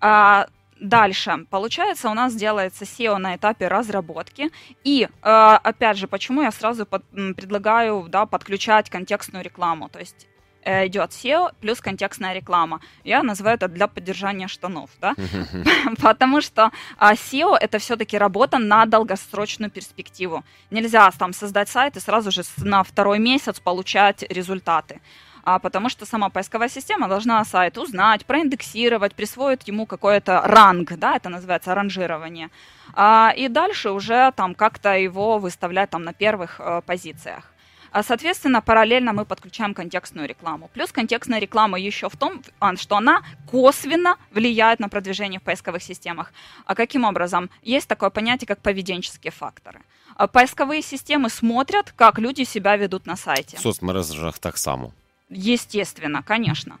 А, 0.00 0.46
Дальше, 0.83 1.45
получается, 1.49 2.09
у 2.09 2.13
нас 2.13 2.35
делается 2.35 2.83
SEO 2.83 3.17
на 3.17 3.37
этапе 3.37 3.69
разработки. 3.69 4.49
И, 4.83 5.07
э, 5.07 5.59
опять 5.63 5.97
же, 5.97 6.07
почему 6.07 6.41
я 6.41 6.51
сразу 6.51 6.85
под, 6.85 7.03
предлагаю 7.37 8.05
да, 8.09 8.25
подключать 8.25 8.89
контекстную 8.89 9.45
рекламу. 9.45 9.87
То 9.87 9.99
есть 9.99 10.27
э, 10.65 10.87
идет 10.87 11.11
SEO 11.11 11.53
плюс 11.61 11.79
контекстная 11.79 12.33
реклама. 12.33 12.81
Я 13.05 13.23
называю 13.23 13.55
это 13.55 13.69
для 13.69 13.87
поддержания 13.87 14.49
штанов, 14.49 14.89
да? 14.99 15.15
Потому 16.01 16.41
что 16.41 16.69
а, 16.97 17.13
SEO 17.13 17.55
это 17.55 17.77
все-таки 17.77 18.17
работа 18.17 18.57
на 18.57 18.85
долгосрочную 18.85 19.71
перспективу. 19.71 20.43
Нельзя 20.69 21.09
там 21.11 21.31
создать 21.31 21.69
сайт 21.69 21.95
и 21.95 22.01
сразу 22.01 22.29
же 22.29 22.41
на 22.57 22.83
второй 22.83 23.19
месяц 23.19 23.61
получать 23.61 24.23
результаты 24.23 24.99
а, 25.43 25.59
потому 25.59 25.89
что 25.89 26.05
сама 26.05 26.29
поисковая 26.29 26.69
система 26.69 27.07
должна 27.07 27.43
сайт 27.45 27.77
узнать, 27.77 28.25
проиндексировать, 28.25 29.13
присвоить 29.13 29.67
ему 29.67 29.85
какой-то 29.85 30.41
ранг, 30.45 30.93
да, 30.97 31.15
это 31.15 31.29
называется 31.29 31.75
ранжирование, 31.75 32.49
а, 32.93 33.33
и 33.35 33.47
дальше 33.47 33.91
уже 33.91 34.31
там 34.35 34.55
как-то 34.55 34.97
его 34.97 35.39
выставлять 35.39 35.89
там 35.89 36.03
на 36.03 36.13
первых 36.13 36.59
а, 36.59 36.81
позициях. 36.81 37.53
А, 37.91 38.01
соответственно, 38.01 38.61
параллельно 38.61 39.13
мы 39.13 39.23
подключаем 39.23 39.75
контекстную 39.75 40.27
рекламу. 40.27 40.67
Плюс 40.73 40.91
контекстная 40.91 41.39
реклама 41.39 41.79
еще 41.79 42.09
в 42.09 42.17
том, 42.17 42.41
что 42.75 42.97
она 42.97 43.21
косвенно 43.51 44.17
влияет 44.31 44.79
на 44.79 44.89
продвижение 44.89 45.39
в 45.39 45.43
поисковых 45.43 45.83
системах. 45.83 46.33
А 46.65 46.73
каким 46.73 47.03
образом? 47.03 47.51
Есть 47.61 47.87
такое 47.87 48.09
понятие, 48.09 48.47
как 48.47 48.61
поведенческие 48.61 49.31
факторы. 49.31 49.81
А 50.15 50.27
поисковые 50.27 50.81
системы 50.81 51.29
смотрят, 51.29 51.93
как 51.95 52.17
люди 52.17 52.43
себя 52.45 52.77
ведут 52.77 53.05
на 53.05 53.15
сайте. 53.15 53.57
В 53.57 53.59
соцмережах 53.59 54.39
так 54.39 54.57
само. 54.57 54.91
Естественно, 55.29 56.23
конечно. 56.23 56.77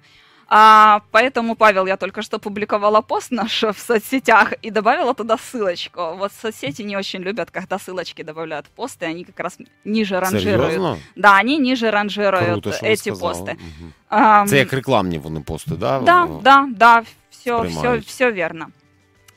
А, 0.47 1.01
поэтому, 1.11 1.55
Павел, 1.55 1.87
я 1.87 1.97
только 1.97 2.21
что 2.21 2.37
публиковала 2.37 3.01
пост 3.01 3.31
наш 3.31 3.63
в 3.63 3.79
соцсетях 3.79 4.53
и 4.61 4.69
добавила 4.69 5.13
туда 5.13 5.37
ссылочку. 5.37 6.15
Вот 6.15 6.31
соцсети 6.31 6.83
не 6.83 6.97
очень 6.97 7.21
любят, 7.21 7.49
когда 7.49 7.79
ссылочки 7.79 8.21
добавляют 8.23 8.67
посты, 8.67 9.05
они 9.05 9.23
как 9.23 9.39
раз 9.39 9.57
ниже 9.83 10.19
ранжируют. 10.19 10.71
Серьезно? 10.71 10.99
Да, 11.15 11.37
они 11.37 11.57
ниже 11.57 11.89
ранжируют 11.91 12.63
Круто, 12.63 12.85
эти 12.85 13.09
пости. 13.09 13.51
Мгм. 13.53 13.93
А, 14.09 14.45
Це 14.47 14.57
як 14.57 14.73
рекламні 14.73 15.17
вони 15.17 15.39
пости, 15.41 15.71
да? 15.75 15.99
Да, 15.99 16.27
да, 16.43 16.67
да, 16.75 17.03
все, 17.29 17.61
все, 17.61 17.97
все 17.97 18.31
верно. 18.31 18.67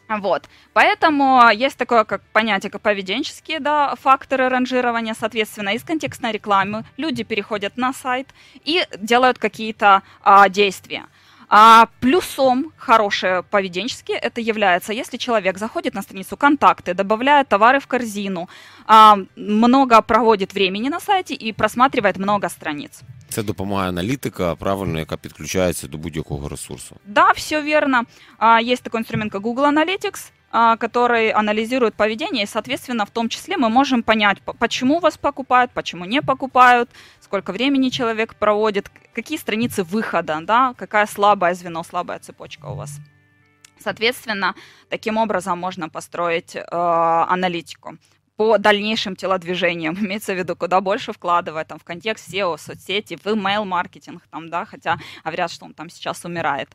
Вот. 0.09 0.49
Поэтому 0.73 1.51
есть 1.51 1.77
такое 1.77 2.05
как 2.05 2.23
понятие, 2.33 2.71
как 2.71 2.81
поведенческие 2.81 3.61
да, 3.61 3.95
факторы 3.97 4.49
ранжирования. 4.49 5.15
Соответственно, 5.19 5.71
из 5.71 5.83
контекстной 5.83 6.33
рекламы 6.33 6.85
люди 6.97 7.25
переходят 7.25 7.77
на 7.77 7.93
сайт 7.93 8.29
и 8.65 8.85
делают 8.99 9.39
какие-то 9.39 10.03
а, 10.23 10.49
действия. 10.49 11.07
А 11.49 11.89
плюсом 12.01 12.73
хорошие 12.77 13.43
поведенческие 13.45 14.19
это 14.19 14.41
является, 14.41 14.93
если 14.93 15.17
человек 15.17 15.59
заходит 15.59 15.95
на 15.95 16.03
страницу 16.03 16.37
контакты, 16.37 16.93
добавляет 16.93 17.49
товары 17.49 17.79
в 17.79 17.87
корзину, 17.87 18.49
а, 18.87 19.19
много 19.37 20.03
проводит 20.03 20.55
времени 20.55 20.89
на 20.89 21.01
сайте 21.01 21.35
и 21.35 21.53
просматривает 21.53 22.19
много 22.19 22.49
страниц. 22.49 23.03
Це 23.30 23.44
допомагає 23.44 23.90
аналітика, 23.90 24.56
правильно, 24.56 25.00
яка 25.00 25.18
підключається 25.18 25.88
до 25.88 25.98
будь-якого 25.98 26.50
ресурсу. 26.50 26.96
Да, 27.06 27.32
все 27.32 27.62
верно. 27.62 28.04
А, 28.38 28.62
Есть 28.62 28.84
такой 28.84 29.00
инструмент, 29.00 29.32
как 29.32 29.42
Google 29.42 29.66
Analytics, 29.74 30.32
а, 30.52 30.76
который 30.76 31.32
анализирует 31.32 31.94
поведение, 31.94 32.44
и, 32.44 32.48
соответственно, 32.48 33.06
в 33.06 33.10
том 33.10 33.30
числе 33.30 33.56
мы 33.58 33.70
можем 33.70 34.04
понять, 34.04 34.42
по- 34.42 34.54
почему 34.54 35.00
вас 35.00 35.18
покупают, 35.18 35.72
почему 35.74 36.06
не 36.06 36.22
покупают, 36.22 36.90
сколько 37.22 37.54
времени 37.54 37.90
человек 37.90 38.34
проводит, 38.34 38.90
к- 38.90 39.16
какие 39.16 39.38
страницы 39.38 39.84
выхода, 39.84 40.40
да, 40.42 40.74
какая 40.78 41.06
слабое 41.08 41.54
звено, 41.54 41.84
слабая 41.84 42.20
цепочка 42.20 42.66
у 42.70 42.76
вас. 42.76 43.00
Соответственно, 43.80 44.54
таким 44.90 45.18
образом 45.18 45.58
можно 45.60 45.90
построить 45.90 46.56
э, 46.56 46.66
аналитику 47.30 47.98
по 48.37 48.59
дальнейшим 48.59 49.17
телодвижениям, 49.17 49.95
имеется 50.01 50.35
в 50.35 50.39
виду, 50.39 50.57
куда 50.57 50.81
больше 50.81 51.13
вкладывать 51.13 51.69
там, 51.69 51.79
в 51.79 51.85
контекст 51.85 52.33
SEO, 52.33 52.59
соцсети, 52.59 53.17
в 53.17 53.27
email-маркетинг, 53.27 54.23
там, 54.31 54.49
да, 54.49 54.65
хотя 54.65 54.99
говорят, 55.25 55.51
что 55.51 55.65
он 55.65 55.75
там 55.75 55.91
сейчас 55.91 56.25
умирает. 56.25 56.69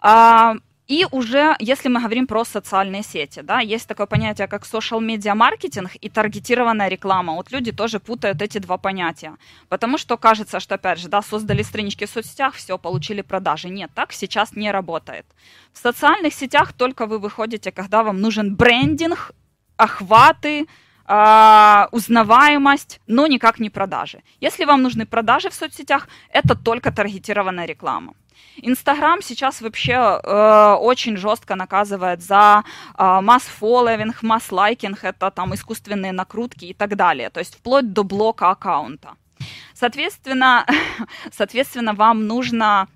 А, 0.00 0.54
и 0.90 1.06
уже, 1.12 1.54
если 1.60 1.88
мы 1.88 2.00
говорим 2.00 2.26
про 2.26 2.44
социальные 2.44 3.04
сети, 3.04 3.42
да, 3.42 3.60
есть 3.60 3.86
такое 3.86 4.06
понятие, 4.06 4.48
как 4.48 4.64
social 4.64 4.98
media 4.98 5.34
маркетинг 5.34 5.92
и 6.00 6.08
таргетированная 6.08 6.88
реклама. 6.88 7.34
Вот 7.34 7.52
люди 7.52 7.70
тоже 7.70 8.00
путают 8.00 8.42
эти 8.42 8.58
два 8.58 8.76
понятия. 8.76 9.36
Потому 9.68 9.98
что 9.98 10.16
кажется, 10.16 10.58
что, 10.58 10.74
опять 10.74 10.98
же, 10.98 11.08
да, 11.08 11.22
создали 11.22 11.62
странички 11.62 12.06
в 12.06 12.10
соцсетях, 12.10 12.54
все, 12.54 12.76
получили 12.76 13.22
продажи. 13.22 13.68
Нет, 13.68 13.92
так 13.94 14.12
сейчас 14.12 14.56
не 14.56 14.72
работает. 14.72 15.26
В 15.72 15.78
социальных 15.78 16.34
сетях 16.34 16.72
только 16.72 17.06
вы 17.06 17.20
выходите, 17.20 17.70
когда 17.70 18.02
вам 18.02 18.20
нужен 18.20 18.56
брендинг, 18.56 19.30
охваты, 19.80 20.66
а, 21.06 21.88
узнаваемость, 21.92 23.00
но 23.06 23.26
никак 23.26 23.60
не 23.60 23.70
продажи. 23.70 24.22
Если 24.40 24.64
вам 24.64 24.82
нужны 24.82 25.06
продажи 25.06 25.48
в 25.48 25.54
соцсетях, 25.54 26.08
это 26.32 26.54
только 26.54 26.92
таргетированная 26.92 27.66
реклама. 27.66 28.14
Инстаграм 28.62 29.22
сейчас 29.22 29.60
вообще 29.60 29.92
э, 29.92 30.76
очень 30.80 31.16
жестко 31.16 31.56
наказывает 31.56 32.22
за 32.22 32.62
э, 32.98 33.20
масс-фолловинг, 33.22 34.22
масс-лайкинг, 34.22 35.02
это 35.02 35.30
там 35.30 35.54
искусственные 35.54 36.12
накрутки 36.12 36.66
и 36.66 36.74
так 36.74 36.96
далее, 36.96 37.30
то 37.30 37.40
есть 37.40 37.54
вплоть 37.56 37.92
до 37.92 38.02
блока 38.04 38.50
аккаунта. 38.50 39.14
Соответственно, 39.74 40.66
соответственно, 41.32 41.94
вам 41.94 42.26
нужно 42.26 42.86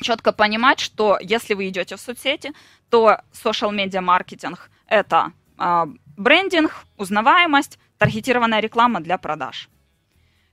четко 0.00 0.32
понимать, 0.32 0.80
что 0.80 1.18
если 1.20 1.54
вы 1.54 1.68
идете 1.68 1.96
в 1.96 2.00
соцсети, 2.00 2.52
то 2.90 3.18
social 3.32 3.70
media 3.70 4.00
маркетинг 4.00 4.70
это 4.86 5.32
а, 5.58 5.88
брендинг, 6.16 6.72
узнаваемость, 6.96 7.78
таргетированная 7.98 8.60
реклама 8.60 9.00
для 9.00 9.18
продаж. 9.18 9.68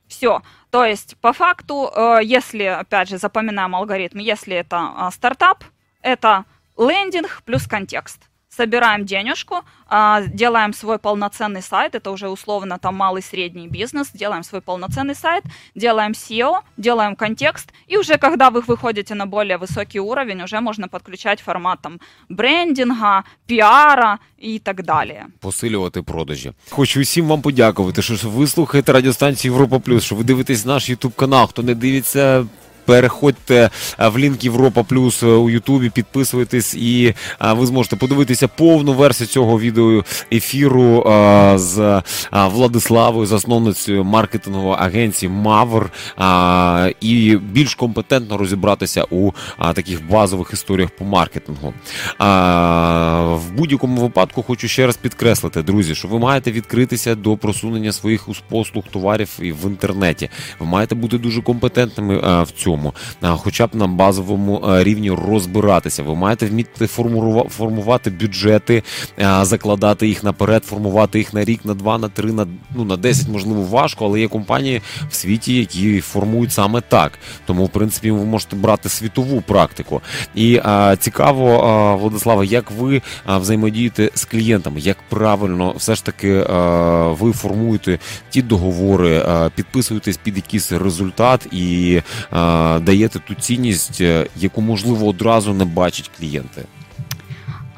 Все. 0.06 0.42
То 0.70 0.84
есть, 0.84 1.16
по 1.18 1.32
факту, 1.32 1.90
э, 1.94 2.20
если, 2.22 2.64
опять 2.64 3.08
же, 3.08 3.18
запоминаем 3.18 3.74
алгоритм, 3.76 4.18
если 4.18 4.56
это 4.56 4.92
а, 4.96 5.10
стартап, 5.10 5.64
это 6.02 6.44
лендинг 6.76 7.42
плюс 7.44 7.66
контекст 7.66 8.29
Собираем 8.57 9.05
денежку, 9.05 9.55
а, 9.87 10.21
делаем 10.27 10.73
свой 10.73 10.97
полноценный 10.97 11.61
сайт, 11.61 11.93
это 11.95 12.11
уже 12.11 12.29
условно 12.29 12.77
там 12.79 12.95
малый 12.95 13.21
средний 13.21 13.67
бизнес, 13.67 14.11
делаем 14.13 14.43
свой 14.43 14.61
полноценный 14.61 15.15
сайт, 15.15 15.43
делаем 15.75 16.13
SEO, 16.13 16.59
делаем 16.77 17.15
контекст, 17.17 17.73
и 17.87 17.97
уже 17.97 18.17
когда 18.17 18.49
вы 18.49 18.61
выходите 18.61 19.13
на 19.13 19.25
более 19.25 19.57
высокий 19.57 19.99
уровень, 19.99 20.41
уже 20.43 20.61
можно 20.61 20.87
подключать 20.87 21.41
формат 21.41 21.79
там 21.81 21.99
брендинга, 22.29 23.23
пиара 23.45 24.19
и 24.37 24.59
так 24.59 24.83
далее. 24.83 25.25
посилювати 25.39 26.01
продажі. 26.01 26.51
Хочу 26.69 27.01
усім 27.01 27.27
вам 27.27 27.41
подякувати, 27.41 28.01
що 28.01 28.29
ви 28.29 28.47
слухаєте 28.47 28.91
радіостанцію 28.93 29.51
Європа 29.51 29.79
Плюс, 29.79 30.03
що 30.03 30.15
ви 30.15 30.23
дивитесь 30.23 30.65
наш 30.65 30.89
Ютуб 30.89 31.13
канал. 31.15 31.47
Хто 31.47 31.63
не 31.63 31.75
дивиться. 31.75 32.45
Переходьте 32.90 33.70
е, 33.98 34.08
в 34.08 34.18
лінк 34.18 34.44
Європа 34.44 34.82
Плюс 34.82 35.22
е, 35.22 35.26
у 35.26 35.50
Ютубі, 35.50 35.90
підписуйтесь, 35.90 36.74
і 36.74 37.14
е, 37.40 37.52
ви 37.52 37.66
зможете 37.66 37.96
подивитися 37.96 38.48
повну 38.48 38.92
версію 38.92 39.26
цього 39.26 39.60
відео 39.60 40.04
ефіру 40.32 41.04
з 41.56 42.02
Владиславою, 42.32 43.26
засновницею 43.26 44.04
маркетингової 44.04 44.76
агенції 44.78 45.30
Мавр, 45.30 45.90
і 47.00 47.36
більш 47.36 47.74
компетентно 47.74 48.38
розібратися 48.38 49.04
у 49.10 49.30
таких 49.74 50.08
базових 50.08 50.50
історіях 50.52 50.90
по 50.90 51.04
маркетингу. 51.04 51.74
Будь-якому 53.70 54.00
випадку 54.00 54.42
хочу 54.42 54.68
ще 54.68 54.86
раз 54.86 54.96
підкреслити, 54.96 55.62
друзі, 55.62 55.94
що 55.94 56.08
ви 56.08 56.18
маєте 56.18 56.52
відкритися 56.52 57.14
до 57.14 57.36
просунення 57.36 57.92
своїх 57.92 58.28
послуг, 58.48 58.84
товарів 58.90 59.38
і 59.42 59.52
в 59.52 59.66
інтернеті. 59.66 60.28
Ви 60.60 60.66
маєте 60.66 60.94
бути 60.94 61.18
дуже 61.18 61.42
компетентними 61.42 62.42
в 62.42 62.50
цьому. 62.56 62.94
цьому, 63.22 63.36
хоча 63.36 63.66
б 63.66 63.70
на 63.74 63.86
базовому 63.86 64.62
рівні 64.64 65.10
розбиратися. 65.10 66.02
Ви 66.02 66.14
маєте 66.14 66.46
вміти 66.46 66.86
формувати 67.48 68.10
бюджети, 68.10 68.82
закладати 69.42 70.08
їх 70.08 70.24
наперед, 70.24 70.64
формувати 70.64 71.18
їх 71.18 71.34
на 71.34 71.44
рік, 71.44 71.64
на 71.64 71.74
два, 71.74 71.98
на 71.98 72.08
три, 72.08 72.32
на 72.32 72.46
ну 72.74 72.84
на 72.84 72.96
десять, 72.96 73.28
можливо, 73.28 73.62
важко, 73.62 74.04
але 74.04 74.20
є 74.20 74.28
компанії 74.28 74.82
в 75.10 75.14
світі, 75.14 75.54
які 75.54 76.00
формують 76.00 76.52
саме 76.52 76.80
так. 76.80 77.12
Тому, 77.46 77.64
в 77.64 77.68
принципі, 77.68 78.10
ви 78.10 78.24
можете 78.24 78.56
брати 78.56 78.88
світову 78.88 79.40
практику. 79.40 80.00
І 80.34 80.60
цікаво, 80.98 81.98
Владислава, 82.00 82.44
як 82.44 82.70
ви 82.70 83.02
а, 83.24 83.38
взаємодієте 83.60 84.10
з 84.14 84.24
клієнтами, 84.24 84.80
як 84.80 84.96
правильно 85.08 85.74
все 85.76 85.94
ж 85.94 86.04
таки 86.04 86.32
ви 87.24 87.32
формуєте 87.32 87.98
ті 88.30 88.42
договори, 88.42 89.24
підписуєтесь 89.54 90.16
під 90.16 90.36
якийсь 90.36 90.72
результат 90.72 91.46
і 91.52 92.00
даєте 92.80 93.18
ту 93.18 93.34
цінність, 93.34 94.00
е, 94.00 94.26
яку 94.36 94.60
можливо 94.60 95.06
одразу 95.06 95.54
не 95.54 95.64
бачать 95.64 96.10
клієнти. 96.18 96.62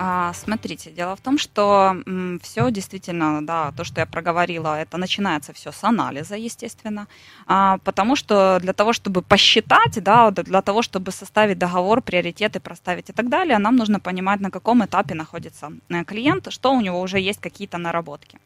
А, 0.05 0.33
смотрите, 0.33 0.91
дело 0.91 1.15
в 1.15 1.21
том, 1.21 1.39
что 1.39 1.95
все 2.43 2.71
действительно, 2.73 3.47
да, 3.47 3.73
то, 3.77 3.85
что 3.85 4.01
я 4.01 4.07
проговорила, 4.07 4.81
это 4.81 4.99
начинается 4.99 5.53
все 5.53 5.71
с 5.71 5.85
анализа, 5.85 6.35
естественно, 6.35 7.07
а, 7.47 7.79
потому 7.85 8.17
что 8.17 8.59
для 8.61 8.73
того, 8.73 8.93
чтобы 8.93 9.23
посчитать, 9.23 10.03
да, 10.03 10.33
для 10.33 10.61
того, 10.61 10.83
чтобы 10.83 11.13
составить 11.13 11.59
договор, 11.59 12.03
приоритеты 12.03 12.59
проставить 12.59 13.11
и 13.11 13.13
так 13.13 13.29
далее, 13.29 13.59
нам 13.59 13.77
нужно 13.77 14.01
понимать, 14.01 14.41
на 14.41 14.51
каком 14.51 14.85
этапе 14.85 15.15
находится 15.15 15.71
э, 15.89 16.05
клиент, 16.05 16.53
что 16.53 16.73
у 16.73 16.81
него 16.81 17.01
уже 17.01 17.21
есть 17.21 17.41
какие-то 17.41 17.79
наработки. 17.79 18.39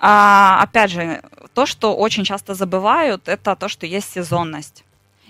А, 0.00 0.60
опять 0.60 0.90
же, 0.90 1.22
то, 1.54 1.66
что 1.66 1.94
очень 1.94 2.24
часто 2.24 2.54
забывают, 2.54 3.28
это 3.28 3.54
то, 3.54 3.68
что 3.68 3.86
есть 3.86 4.12
сезонность. 4.12 4.84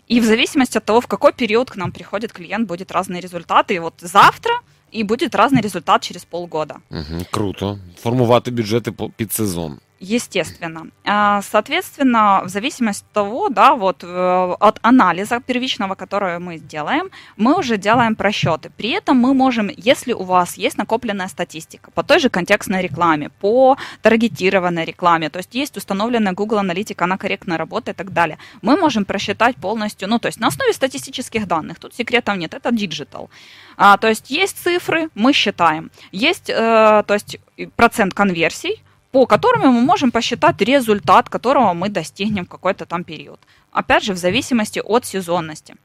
И 0.09 0.21
в 0.21 0.25
зависимости 0.25 0.79
от 0.79 0.87
того, 0.87 1.03
в 1.03 1.07
какой 1.07 1.35
период 1.35 1.71
к 1.71 1.77
нам 1.77 1.93
приходит 1.93 2.33
клиент, 2.33 2.67
будет 2.67 2.93
разные 2.93 3.21
результаты. 3.21 3.75
И 3.75 3.79
вот 3.79 3.95
завтра 4.01 4.53
и 4.93 5.05
будет 5.05 5.35
разный 5.35 5.61
результат 5.61 6.03
через 6.03 6.25
полгода. 6.25 6.77
Угу, 6.91 7.25
круто. 7.31 7.79
Формувати 7.97 8.51
бюджети 8.51 8.93
під 9.17 9.33
сезон. 9.33 9.79
Естественно. 10.03 10.87
А, 11.05 11.43
соответственно, 11.43 12.41
в 12.45 12.49
зависимости 12.49 13.05
от 13.05 13.13
того, 13.13 13.51
да, 13.51 13.75
вот 13.75 14.03
э, 14.03 14.57
от 14.59 14.79
анализа 14.81 15.41
первичного, 15.41 15.95
который 15.95 16.39
мы 16.39 16.59
делаем, 16.59 17.11
мы 17.37 17.59
уже 17.59 17.77
делаем 17.77 18.17
просчеты. 18.17 18.71
При 18.79 18.93
этом 18.93 19.19
мы 19.19 19.35
можем, 19.35 19.71
если 19.77 20.15
у 20.15 20.23
вас 20.23 20.57
есть 20.57 20.79
накопленная 20.79 21.29
статистика 21.29 21.91
по 21.91 22.03
той 22.03 22.19
же 22.19 22.31
контекстной 22.31 22.81
рекламе, 22.81 23.29
по 23.29 23.77
таргетированной 24.01 24.87
рекламе, 24.87 25.29
то 25.29 25.39
есть 25.39 25.55
есть 25.55 25.77
установленная 25.77 26.33
Google 26.33 26.59
аналитика, 26.59 27.05
она 27.05 27.19
корректно 27.19 27.59
работает 27.59 27.97
и 27.97 27.99
так 27.99 28.15
далее, 28.15 28.39
мы 28.63 28.79
можем 28.79 29.05
просчитать 29.05 29.57
полностью, 29.57 30.09
ну, 30.09 30.19
то 30.19 30.29
есть 30.29 30.41
на 30.41 30.47
основе 30.47 30.73
статистических 30.73 31.47
данных, 31.47 31.79
тут 31.79 31.95
секретов 31.95 32.39
нет, 32.39 32.55
это 32.55 32.71
digital. 32.71 33.29
А, 33.77 33.99
то 33.99 34.09
есть 34.09 34.31
есть 34.31 34.63
цифры, 34.63 35.11
мы 35.15 35.35
считаем. 35.35 35.91
Есть, 36.11 36.49
э, 36.49 37.05
то 37.07 37.15
есть 37.15 37.39
процент 37.77 38.15
конверсий, 38.15 38.83
по 39.13 39.27
которым 39.27 39.73
мы 39.73 39.81
можем 39.81 40.11
посчитать 40.11 40.61
результат, 40.61 41.29
которого 41.29 41.73
мы 41.73 41.89
достигнем 41.89 42.45
в 42.45 42.49
какой-то 42.49 42.87
там 42.87 43.05
период. 43.05 43.41
Опять 43.73 44.05
же, 44.05 44.13
в 44.13 44.17
зависимости 44.17 44.81
от 44.85 45.05
сезонности. 45.05 45.77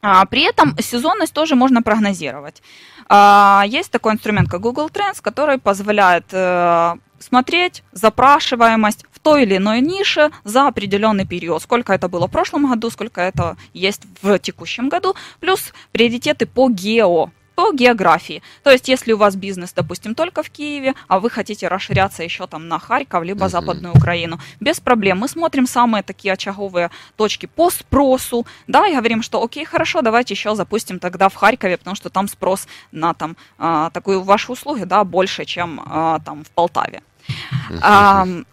А, 0.00 0.24
при 0.26 0.42
этом 0.42 0.76
сезонность 0.78 1.34
тоже 1.34 1.54
можно 1.56 1.82
прогнозировать. 1.82 2.62
А, 3.08 3.64
есть 3.66 3.90
такой 3.90 4.12
инструмент, 4.12 4.48
как 4.48 4.60
Google 4.60 4.88
Trends, 4.88 5.20
который 5.20 5.58
позволяет 5.58 6.26
э, 6.32 6.94
смотреть 7.18 7.82
запрашиваемость 7.92 9.06
в 9.10 9.18
той 9.18 9.42
или 9.42 9.56
иной 9.56 9.80
нише 9.80 10.30
за 10.44 10.68
определенный 10.68 11.26
период. 11.26 11.62
Сколько 11.62 11.92
это 11.92 12.08
было 12.08 12.28
в 12.28 12.30
прошлом 12.30 12.70
году, 12.70 12.90
сколько 12.90 13.20
это 13.20 13.56
есть 13.72 14.02
в 14.22 14.38
текущем 14.38 14.88
году. 14.88 15.16
Плюс 15.40 15.72
приоритеты 15.90 16.46
по 16.46 16.68
гео 16.68 17.30
по 17.58 17.72
географии. 17.72 18.40
То 18.62 18.70
есть, 18.70 18.88
если 18.88 19.12
у 19.12 19.16
вас 19.16 19.34
бизнес, 19.34 19.72
допустим, 19.72 20.14
только 20.14 20.44
в 20.44 20.48
Киеве, 20.48 20.94
а 21.08 21.18
вы 21.18 21.28
хотите 21.28 21.66
расширяться 21.66 22.22
еще 22.22 22.46
там 22.46 22.68
на 22.68 22.78
Харьков, 22.78 23.24
либо 23.24 23.46
uh-huh. 23.46 23.48
Западную 23.48 23.94
Украину, 23.96 24.38
без 24.60 24.78
проблем. 24.78 25.18
Мы 25.18 25.28
смотрим 25.28 25.66
самые 25.66 26.04
такие 26.04 26.34
очаговые 26.34 26.90
точки 27.16 27.46
по 27.46 27.70
спросу, 27.70 28.46
да, 28.68 28.86
и 28.86 28.94
говорим, 28.94 29.22
что 29.22 29.42
окей, 29.42 29.64
хорошо, 29.64 30.02
давайте 30.02 30.34
еще 30.34 30.54
запустим 30.54 31.00
тогда 31.00 31.28
в 31.28 31.34
Харькове, 31.34 31.76
потому 31.76 31.96
что 31.96 32.10
там 32.10 32.28
спрос 32.28 32.68
на 32.92 33.12
там 33.12 33.36
а, 33.58 33.90
такую 33.90 34.22
вашу 34.22 34.52
услуги, 34.52 34.84
да, 34.84 35.02
больше, 35.02 35.44
чем 35.44 35.80
а, 35.84 36.20
там 36.20 36.44
в 36.44 36.50
Полтаве. 36.50 37.02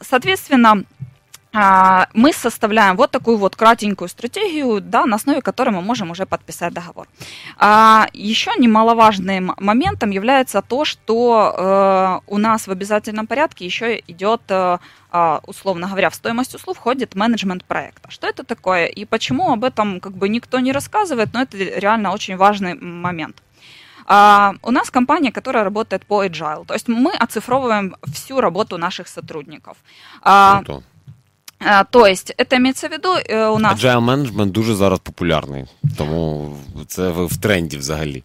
Соответственно, 0.01 0.83
мы 2.13 2.33
составляем 2.33 2.97
вот 2.97 3.11
такую 3.11 3.37
вот 3.37 3.55
кратенькую 3.55 4.09
стратегию, 4.09 4.81
да, 4.81 5.05
на 5.05 5.15
основе 5.15 5.41
которой 5.41 5.69
мы 5.69 5.81
можем 5.81 6.11
уже 6.11 6.25
подписать 6.25 6.73
договор. 6.73 7.07
А, 7.57 8.07
еще 8.13 8.51
немаловажным 8.57 9.53
моментом 9.57 10.11
является 10.11 10.61
то, 10.61 10.85
что 10.85 12.21
э, 12.27 12.33
у 12.33 12.37
нас 12.37 12.67
в 12.67 12.71
обязательном 12.71 13.27
порядке 13.27 13.65
еще 13.65 13.99
идет 14.07 14.41
э, 14.49 14.77
а, 15.11 15.39
условно 15.47 15.87
говоря, 15.87 16.09
в 16.09 16.15
стоимость 16.15 16.55
услуг 16.55 16.75
входит 16.75 17.15
менеджмент 17.15 17.63
проекта. 17.63 18.11
Что 18.11 18.27
это 18.27 18.43
такое 18.43 18.87
и 18.87 19.05
почему 19.05 19.53
об 19.53 19.63
этом 19.63 20.01
как 20.01 20.11
бы 20.11 20.27
никто 20.27 20.59
не 20.59 20.73
рассказывает, 20.73 21.29
но 21.33 21.41
это 21.41 21.57
реально 21.57 22.11
очень 22.11 22.35
важный 22.35 22.73
момент. 22.73 23.41
Uh, 24.07 24.59
у 24.61 24.71
нас 24.71 24.91
компания, 24.91 25.31
которая 25.31 25.63
работает 25.63 26.05
по 26.05 26.23
agile, 26.23 26.63
то 26.65 26.75
есть 26.75 26.87
мы 26.87 27.11
оцифровываем 27.11 27.95
всю 28.13 28.39
работу 28.39 28.77
наших 28.77 29.07
сотрудников. 29.07 29.77
Uh, 30.21 30.83
то 31.90 32.06
есть, 32.06 32.32
это 32.38 32.56
имеется 32.56 32.88
в 32.88 32.92
виду 32.92 33.08
э, 33.16 33.48
у 33.48 33.58
нас... 33.58 33.78
Agile 33.78 34.04
management 34.04 34.50
дуже 34.50 34.74
зараз 34.74 34.98
популярний, 34.98 35.64
тому 35.96 36.56
це 36.86 37.08
в 37.10 37.36
тренді 37.36 37.76
взагалі. 37.76 38.24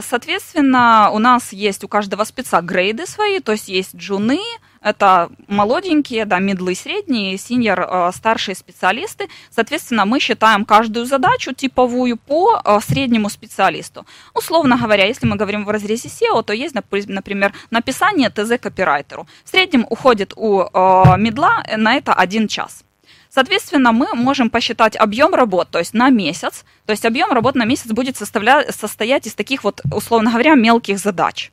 Соответственно, 0.00 1.10
у 1.12 1.18
нас 1.18 1.52
есть 1.52 1.82
у 1.84 1.88
каждого 1.88 2.24
спеца 2.24 2.60
грейды 2.60 3.06
свои, 3.06 3.40
то 3.40 3.52
есть 3.52 3.68
есть 3.68 3.96
джуны, 3.96 4.38
это 4.81 5.29
молоденькие, 5.47 6.25
да, 6.25 6.39
медлы 6.39 6.75
средние, 6.75 7.37
синьор, 7.37 7.81
э, 7.81 8.11
старшие 8.13 8.55
специалисты. 8.55 9.27
Соответственно, 9.51 10.05
мы 10.05 10.19
считаем 10.19 10.65
каждую 10.65 11.05
задачу 11.05 11.53
типовую 11.53 12.17
по 12.17 12.59
э, 12.63 12.79
среднему 12.81 13.29
специалисту. 13.29 14.05
Условно 14.33 14.77
говоря, 14.77 15.05
если 15.05 15.27
мы 15.27 15.35
говорим 15.35 15.65
в 15.65 15.69
разрезе 15.69 16.09
SEO, 16.09 16.43
то 16.43 16.53
есть, 16.53 16.75
например, 16.75 17.53
написание 17.69 18.29
ТЗ 18.29 18.59
копирайтеру. 18.59 19.27
В 19.43 19.49
среднем 19.49 19.85
уходит 19.89 20.33
у 20.35 20.61
э, 20.61 21.17
медла 21.17 21.63
на 21.77 21.95
это 21.95 22.13
один 22.13 22.47
час. 22.47 22.83
Соответственно, 23.29 23.91
мы 23.93 24.07
можем 24.15 24.49
посчитать 24.49 24.97
объем 24.97 25.33
работ, 25.33 25.69
то 25.69 25.79
есть 25.79 25.93
на 25.93 26.09
месяц. 26.09 26.65
То 26.85 26.91
есть 26.91 27.05
объем 27.05 27.31
работ 27.31 27.55
на 27.55 27.65
месяц 27.65 27.87
будет 27.91 28.17
состоять 28.17 29.27
из 29.27 29.35
таких 29.35 29.63
вот, 29.63 29.81
условно 29.93 30.31
говоря, 30.31 30.55
мелких 30.55 30.97
задач 30.97 31.51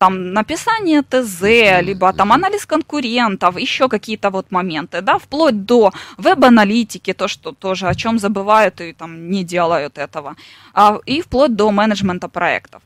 там 0.00 0.32
написание 0.32 1.02
ТЗ, 1.02 1.42
либо 1.82 2.12
там 2.12 2.32
анализ 2.32 2.66
конкурентов, 2.66 3.58
еще 3.58 3.88
какие-то 3.88 4.30
вот 4.30 4.50
моменты, 4.50 5.02
да, 5.02 5.18
вплоть 5.18 5.66
до 5.66 5.92
веб-аналитики, 6.16 7.12
то, 7.12 7.28
что 7.28 7.52
тоже 7.52 7.86
о 7.86 7.94
чем 7.94 8.18
забывают 8.18 8.80
и 8.80 8.92
там 8.94 9.30
не 9.30 9.44
делают 9.44 9.98
этого, 9.98 10.36
а, 10.72 10.98
и 11.06 11.20
вплоть 11.20 11.54
до 11.54 11.70
менеджмента 11.70 12.28
проектов. 12.28 12.82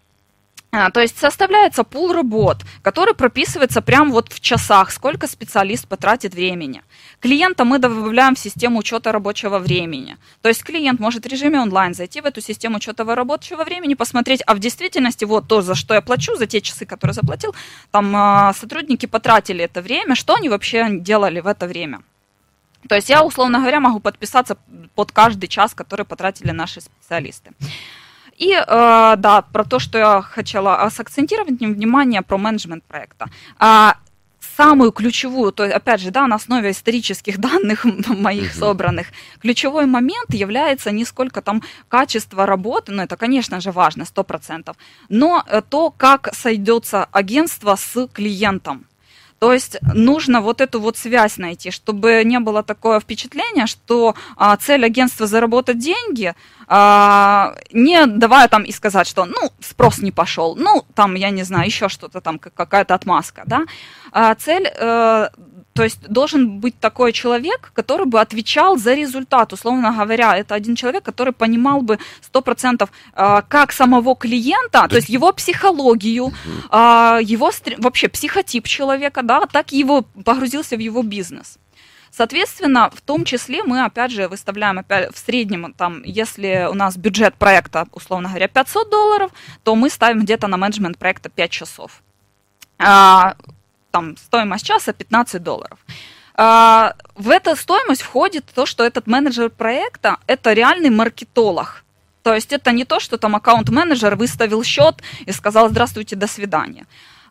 А, 0.77 0.91
то 0.91 1.01
есть 1.01 1.17
составляется 1.17 1.85
пул 1.85 2.13
работ, 2.13 2.65
который 2.83 3.15
прописывается 3.15 3.81
прямо 3.81 4.11
вот 4.11 4.33
в 4.33 4.41
часах, 4.41 4.91
сколько 4.91 5.29
специалист 5.29 5.87
потратит 5.87 6.35
времени. 6.35 6.83
Клиента 7.21 7.65
мы 7.65 7.79
добавляем 7.79 8.35
в 8.35 8.41
систему 8.41 8.81
учета 8.81 9.13
рабочего 9.13 9.61
времени. 9.61 10.17
То 10.43 10.49
есть 10.49 10.65
клиент 10.65 10.99
может 10.99 11.27
в 11.27 11.29
режиме 11.29 11.61
онлайн 11.61 11.95
зайти 11.95 12.21
в 12.21 12.27
эту 12.27 12.41
систему 12.41 12.79
учета 12.79 13.05
рабочего 13.05 13.63
времени, 13.63 13.95
посмотреть, 13.95 14.43
а 14.47 14.55
в 14.55 14.59
действительности 14.59 15.25
вот 15.25 15.47
то, 15.47 15.63
за 15.63 15.77
что 15.77 15.95
я 15.95 16.01
плачу, 16.01 16.35
за 16.35 16.49
те 16.49 16.61
часы, 16.61 16.87
которые 16.87 17.15
заплатил, 17.15 17.55
там 17.93 18.13
а, 18.17 18.53
сотрудники 18.53 19.07
потратили 19.07 19.63
это 19.63 19.81
время, 19.81 20.17
что 20.17 20.35
они 20.35 20.49
вообще 20.49 20.89
делали 20.91 21.39
в 21.39 21.47
это 21.47 21.69
время. 21.69 22.01
То 22.89 22.97
есть 22.97 23.09
я, 23.09 23.23
условно 23.23 23.61
говоря, 23.61 23.79
могу 23.79 24.01
подписаться 24.01 24.57
под 24.97 25.13
каждый 25.13 25.47
час, 25.47 25.73
который 25.73 26.05
потратили 26.05 26.51
наши 26.51 26.81
специалисты. 26.81 27.53
И 28.37 28.53
э, 28.53 28.65
да, 28.67 29.43
про 29.53 29.65
то, 29.65 29.79
что 29.79 29.99
я 29.99 30.23
хотела 30.23 30.89
сакцентировать 30.91 31.61
внимание 31.61 32.23
про 32.23 32.39
менеджмент 32.39 32.85
проекта. 32.85 33.27
А, 33.59 33.97
самую 34.57 34.93
ключевую, 34.93 35.53
то 35.53 35.65
есть, 35.65 35.77
опять 35.77 36.01
же, 36.01 36.11
да, 36.11 36.27
на 36.27 36.37
основе 36.37 36.71
исторических 36.71 37.39
данных 37.47 37.85
моих 38.09 38.55
uh-huh. 38.55 38.59
собранных, 38.59 39.07
ключевой 39.41 39.87
момент 39.87 40.33
является 40.35 40.91
не 40.91 41.05
сколько 41.05 41.43
там 41.43 41.63
качество 41.89 42.47
работы, 42.47 42.93
ну 42.93 43.03
это, 43.03 43.17
конечно 43.17 43.61
же, 43.61 43.73
важно, 43.73 44.05
сто 44.05 44.25
процентов, 44.25 44.77
но 45.09 45.43
э, 45.47 45.63
то, 45.69 45.91
как 45.91 46.35
сойдется 46.35 47.05
агентство 47.13 47.77
с 47.77 48.09
клиентом. 48.13 48.87
То 49.41 49.53
есть 49.53 49.77
нужно 49.95 50.41
вот 50.41 50.61
эту 50.61 50.81
вот 50.81 50.97
связь 50.97 51.37
найти, 51.37 51.71
чтобы 51.71 52.23
не 52.25 52.41
было 52.41 52.63
такое 52.63 52.99
впечатление, 52.99 53.67
что 53.67 54.15
а, 54.37 54.57
цель 54.57 54.87
агентства 54.87 55.27
заработать 55.27 55.79
деньги, 55.79 56.35
а, 56.67 57.55
не 57.73 58.07
давая 58.07 58.49
там 58.49 58.63
и 58.63 58.73
сказать, 58.73 59.07
что, 59.07 59.25
ну, 59.25 59.53
спрос 59.61 59.99
не 59.99 60.13
пошел, 60.13 60.57
ну, 60.57 60.85
там, 60.95 61.15
я 61.15 61.31
не 61.31 61.43
знаю, 61.43 61.67
еще 61.67 61.89
что-то 61.89 62.21
там, 62.21 62.39
какая-то 62.39 62.95
отмазка, 62.95 63.43
да. 63.47 63.65
А 64.13 64.35
цель 64.35 64.71
э, 64.73 65.29
то 65.75 65.83
есть 65.83 66.09
должен 66.09 66.61
быть 66.61 66.79
такой 66.79 67.13
человек, 67.13 67.73
который 67.75 68.07
бы 68.07 68.21
отвечал 68.21 68.77
за 68.79 68.95
результат. 68.95 69.53
Условно 69.53 69.93
говоря, 69.93 70.37
это 70.37 70.55
один 70.55 70.77
человек, 70.77 71.03
который 71.03 71.33
понимал 71.33 71.83
бы 71.83 71.99
100% 72.33 72.89
э, 73.17 73.43
как 73.49 73.73
самого 73.73 74.15
клиента, 74.15 74.87
то 74.89 74.97
есть 74.97 75.09
его 75.09 75.33
психологию, 75.33 76.33
э, 76.71 77.19
его 77.23 77.51
вообще 77.79 78.09
психотип 78.09 78.69
человека, 78.69 79.23
да, 79.23 79.47
так 79.47 79.73
и 79.73 79.79
его 79.79 80.03
погрузился 80.25 80.77
в 80.77 80.81
его 80.81 81.03
бизнес. 81.03 81.59
Соответственно, 82.17 82.91
в 82.91 83.01
том 83.01 83.25
числе 83.25 83.65
мы, 83.65 83.85
опять 83.85 84.13
же, 84.13 84.29
выставляем 84.29 84.79
опять 84.79 85.13
в 85.13 85.19
среднем, 85.19 85.75
там, 85.77 86.01
если 86.05 86.69
у 86.71 86.75
нас 86.75 86.97
бюджет 86.97 87.35
проекта, 87.35 87.89
условно 87.91 88.29
говоря, 88.29 88.47
500 88.47 88.89
долларов, 88.89 89.33
то 89.65 89.75
мы 89.75 89.91
ставим 89.91 90.21
где-то 90.21 90.47
на 90.47 90.57
менеджмент 90.57 90.97
проекта 90.97 91.29
5 91.29 91.51
часов. 91.51 92.03
А, 92.79 93.35
там 93.91 94.17
стоимость 94.17 94.65
часа 94.65 94.93
15 94.93 95.43
долларов. 95.43 95.79
А, 96.37 96.95
в 97.17 97.31
эту 97.31 97.57
стоимость 97.57 98.03
входит 98.03 98.45
то, 98.55 98.65
что 98.65 98.85
этот 98.85 99.09
менеджер 99.09 99.51
проекта– 99.51 100.19
это 100.29 100.53
реальный 100.53 100.91
маркетолог. 100.91 101.85
То 102.23 102.33
есть 102.33 102.53
это 102.53 102.71
не 102.71 102.85
то, 102.85 103.01
что 103.01 103.19
там 103.19 103.35
аккаунт-менеджер 103.35 104.15
выставил 104.15 104.63
счет 104.63 105.03
и 105.27 105.33
сказал 105.33 105.69
«здравствуйте, 105.69 106.15
до 106.15 106.29
свидания». 106.29 106.87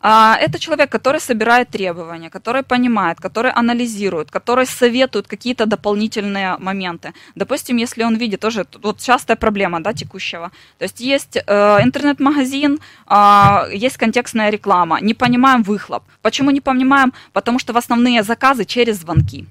А, 0.06 0.36
это 0.36 0.60
человек, 0.60 0.90
который 0.92 1.22
собирает 1.22 1.70
требования, 1.70 2.30
который 2.30 2.62
понимает, 2.62 3.20
который 3.22 3.52
анализирует, 3.52 4.32
который 4.32 4.66
советует 4.66 5.28
какие-то 5.28 5.66
дополнительные 5.66 6.58
моменты. 6.60 7.14
Допустим, 7.36 7.78
если 7.78 8.04
он 8.04 8.18
видит 8.18 8.42
тоже, 8.42 8.66
вот 8.84 9.00
частая 9.00 9.38
проблема 9.38 9.80
да, 9.80 9.94
текущего. 9.94 10.52
То 10.78 10.86
есть 10.86 11.00
есть 11.00 11.38
э, 11.38 11.80
интернет-магазин, 11.84 12.80
э, 13.10 13.86
есть 13.86 13.98
контекстная 13.98 14.50
реклама, 14.50 15.00
не 15.02 15.14
понимаем 15.14 15.64
выхлоп. 15.64 16.04
Почему 16.22 16.52
не 16.52 16.62
понимаем? 16.62 17.14
Потому 17.32 17.60
что 17.60 17.72
в 17.72 17.78
основные 17.78 18.24
заказы 18.24 18.66
через 18.66 19.00
звонки. 19.00 19.46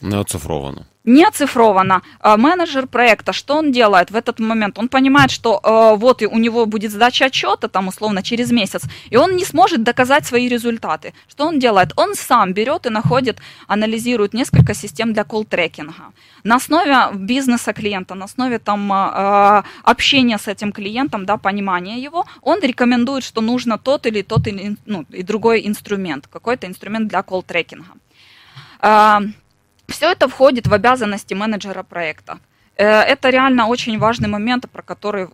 Не 0.00 0.16
оцифровано 0.16 0.86
не 1.08 1.24
оцифровано. 1.24 2.02
А, 2.20 2.36
менеджер 2.36 2.86
проекта, 2.86 3.32
что 3.32 3.56
он 3.56 3.72
делает 3.72 4.10
в 4.10 4.16
этот 4.16 4.38
момент? 4.40 4.78
Он 4.78 4.88
понимает, 4.88 5.30
что 5.30 5.60
э, 5.64 5.96
вот 5.96 6.22
и 6.22 6.26
у 6.26 6.38
него 6.38 6.66
будет 6.66 6.92
сдача 6.92 7.26
отчета, 7.26 7.68
там 7.68 7.88
условно 7.88 8.22
через 8.22 8.52
месяц, 8.52 8.82
и 9.12 9.16
он 9.16 9.36
не 9.36 9.44
сможет 9.44 9.82
доказать 9.82 10.26
свои 10.26 10.48
результаты. 10.48 11.12
Что 11.28 11.46
он 11.46 11.58
делает? 11.58 11.92
Он 11.96 12.14
сам 12.14 12.52
берет 12.52 12.86
и 12.86 12.90
находит, 12.90 13.38
анализирует 13.68 14.34
несколько 14.34 14.74
систем 14.74 15.12
для 15.12 15.22
колл-трекинга. 15.22 16.12
На 16.44 16.56
основе 16.56 16.94
бизнеса 17.14 17.72
клиента, 17.72 18.14
на 18.14 18.24
основе 18.24 18.58
там 18.58 18.92
э, 18.92 19.62
общения 19.84 20.38
с 20.38 20.46
этим 20.46 20.72
клиентом, 20.72 21.24
да, 21.24 21.36
понимания 21.36 21.98
его, 22.04 22.26
он 22.42 22.60
рекомендует, 22.60 23.24
что 23.24 23.40
нужно 23.40 23.78
тот 23.78 24.06
или 24.06 24.22
тот 24.22 24.46
или, 24.46 24.76
ну, 24.86 25.04
и 25.10 25.22
другой 25.22 25.66
инструмент, 25.66 26.26
какой-то 26.26 26.66
инструмент 26.66 27.08
для 27.08 27.20
колл-трекинга. 27.20 27.94
Э, 29.87 29.91
все 29.91 30.11
это 30.11 30.27
входит 30.27 30.67
в 30.67 30.73
обязанности 30.73 31.33
менеджера 31.33 31.83
проекта. 31.83 32.39
Э, 32.77 33.01
это 33.01 33.29
реально 33.29 33.67
очень 33.67 33.99
важный 33.99 34.27
момент, 34.27 34.69
про 34.71 34.81
который 34.81 35.27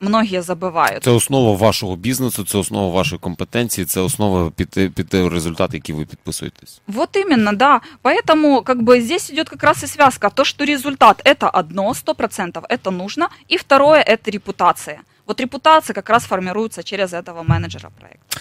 многие 0.00 0.42
забывают. 0.42 1.04
Це 1.04 1.10
основа 1.10 1.56
вашого 1.56 1.96
бізнесу, 1.96 2.44
це 2.44 2.58
основа 2.58 2.94
вашої 2.94 3.18
компетенції, 3.18 3.84
це 3.84 4.00
основа 4.00 4.50
піти, 4.50 4.90
піти 4.90 5.28
результат, 5.28 5.74
який 5.74 5.94
ви 5.94 6.04
підписуєтесь. 6.04 6.80
Вот 6.86 7.16
именно, 7.16 7.52
да. 7.52 7.80
Поэтому 8.02 8.62
как 8.62 8.82
бы 8.82 9.00
здесь 9.00 9.30
идет 9.30 9.48
как 9.48 9.62
раз 9.62 9.84
и 9.84 9.86
связка. 9.86 10.30
То, 10.30 10.44
что 10.44 10.64
результат 10.64 11.22
это 11.24 11.50
одно, 11.58 11.94
сто 11.94 12.14
процентов 12.14 12.64
это 12.68 12.90
нужно, 12.90 13.28
и 13.52 13.56
второе 13.56 14.00
это 14.00 14.30
репутация. 14.30 15.00
Вот 15.26 15.40
репутация 15.40 15.94
как 15.94 16.10
раз 16.10 16.24
формируется 16.24 16.82
через 16.82 17.12
этого 17.12 17.42
менеджера 17.42 17.90
проекта. 18.00 18.40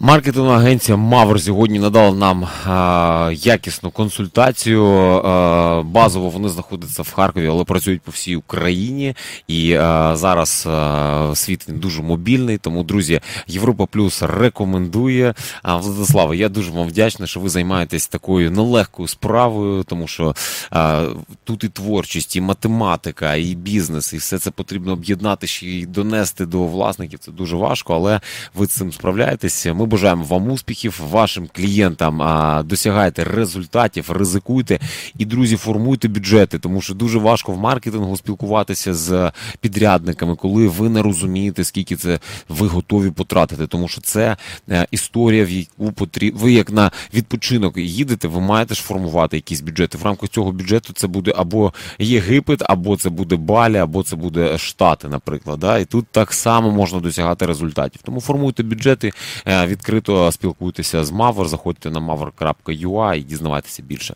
Маркетингова 0.00 0.56
агенція 0.56 0.96
Мавр 0.96 1.40
сьогодні 1.40 1.78
надала 1.78 2.16
нам 2.16 2.48
а, 2.66 3.32
якісну 3.34 3.90
консультацію. 3.90 4.84
А, 4.86 5.82
базово 5.82 6.28
вони 6.28 6.48
знаходяться 6.48 7.02
в 7.02 7.12
Харкові, 7.12 7.46
але 7.46 7.64
працюють 7.64 8.02
по 8.02 8.10
всій 8.10 8.36
Україні. 8.36 9.14
І 9.48 9.74
а, 9.74 10.16
зараз 10.16 10.66
а, 10.70 11.32
світ 11.34 11.68
він 11.68 11.78
дуже 11.78 12.02
мобільний. 12.02 12.58
Тому, 12.58 12.82
друзі, 12.82 13.20
Європа 13.46 13.86
Плюс 13.86 14.22
рекомендує. 14.22 15.34
А, 15.62 15.76
Владислава, 15.76 16.34
я 16.34 16.48
дуже 16.48 16.70
вам 16.70 16.88
вдячний, 16.88 17.28
що 17.28 17.40
ви 17.40 17.48
займаєтесь 17.48 18.08
такою 18.08 18.50
нелегкою 18.50 19.08
справою, 19.08 19.84
тому 19.84 20.06
що 20.06 20.34
а, 20.70 21.06
тут 21.44 21.64
і 21.64 21.68
творчість, 21.68 22.36
і 22.36 22.40
математика, 22.40 23.34
і 23.34 23.54
бізнес, 23.54 24.12
і 24.12 24.16
все 24.16 24.38
це 24.38 24.50
потрібно 24.50 24.92
об'єднати 24.92 25.46
ще 25.46 25.66
й 25.66 25.86
донести 25.86 26.46
до 26.46 26.64
власників. 26.64 27.18
Це 27.18 27.32
дуже 27.32 27.56
важко, 27.56 27.94
але 27.94 28.20
ви 28.54 28.66
з 28.66 28.70
цим 28.70 28.92
справляєтеся. 28.92 29.74
Ми 29.74 29.87
бажаємо 29.88 30.24
вам 30.24 30.50
успіхів, 30.50 31.00
вашим 31.10 31.48
клієнтам. 31.52 32.22
Досягайте 32.66 33.24
результатів, 33.24 34.10
ризикуйте 34.10 34.78
і, 35.18 35.24
друзі, 35.24 35.56
формуйте 35.56 36.08
бюджети, 36.08 36.58
тому 36.58 36.80
що 36.80 36.94
дуже 36.94 37.18
важко 37.18 37.52
в 37.52 37.58
маркетингу 37.58 38.16
спілкуватися 38.16 38.94
з 38.94 39.32
підрядниками, 39.60 40.36
коли 40.36 40.68
ви 40.68 40.88
не 40.88 41.02
розумієте, 41.02 41.64
скільки 41.64 41.96
це 41.96 42.18
ви 42.48 42.66
готові 42.66 43.10
потратити. 43.10 43.66
Тому 43.66 43.88
що 43.88 44.00
це 44.00 44.36
е, 44.68 44.86
історія, 44.90 45.44
в 45.44 45.50
яку 45.50 45.92
потрібно. 45.92 46.40
Ви 46.40 46.52
як 46.52 46.70
на 46.70 46.90
відпочинок 47.14 47.76
їдете, 47.76 48.28
ви 48.28 48.40
маєте 48.40 48.74
ж 48.74 48.82
формувати 48.82 49.36
якісь 49.36 49.60
бюджети. 49.60 49.98
В 49.98 50.04
рамках 50.04 50.30
цього 50.30 50.52
бюджету 50.52 50.92
це 50.92 51.06
буде 51.06 51.32
або 51.36 51.72
Єгипет, 51.98 52.62
або 52.66 52.96
це 52.96 53.10
буде 53.10 53.36
Балі, 53.36 53.76
або 53.76 54.02
це 54.02 54.16
буде 54.16 54.58
Штати, 54.58 55.08
наприклад. 55.08 55.60
Да? 55.60 55.78
І 55.78 55.84
тут 55.84 56.06
так 56.10 56.32
само 56.32 56.70
можна 56.70 57.00
досягати 57.00 57.46
результатів. 57.46 58.00
Тому 58.04 58.20
формуйте 58.20 58.62
бюджети 58.62 59.12
е, 59.46 59.66
від 59.66 59.77
відкрито 59.78 60.32
спілкуйтеся 60.32 61.04
з 61.04 61.10
Мавр, 61.10 61.48
заходьте 61.48 61.90
на 61.90 62.00
mavr.ua 62.00 63.14
і 63.14 63.20
дізнавайтеся 63.20 63.82
більше. 63.82 64.14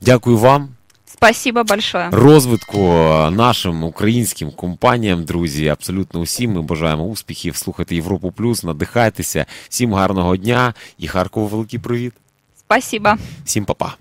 Дякую 0.00 0.38
вам. 0.38 0.68
Спасибо 1.06 1.64
большое. 1.64 2.08
Розвитку 2.10 2.78
нашим 3.30 3.84
українським 3.84 4.50
компаніям, 4.50 5.24
друзі, 5.24 5.68
абсолютно 5.68 6.20
усім. 6.20 6.52
Ми 6.52 6.62
бажаємо 6.62 7.04
успіхів. 7.04 7.56
Слухайте 7.56 7.94
Європу 7.94 8.32
Плюс, 8.32 8.64
надихайтеся. 8.64 9.46
Всім 9.68 9.94
гарного 9.94 10.36
дня 10.36 10.74
і 10.98 11.08
Харкову 11.08 11.46
великий 11.46 11.78
привіт. 11.78 12.12
Спасибо. 12.56 13.14
Всім 13.44 13.64
па-па. 13.64 13.99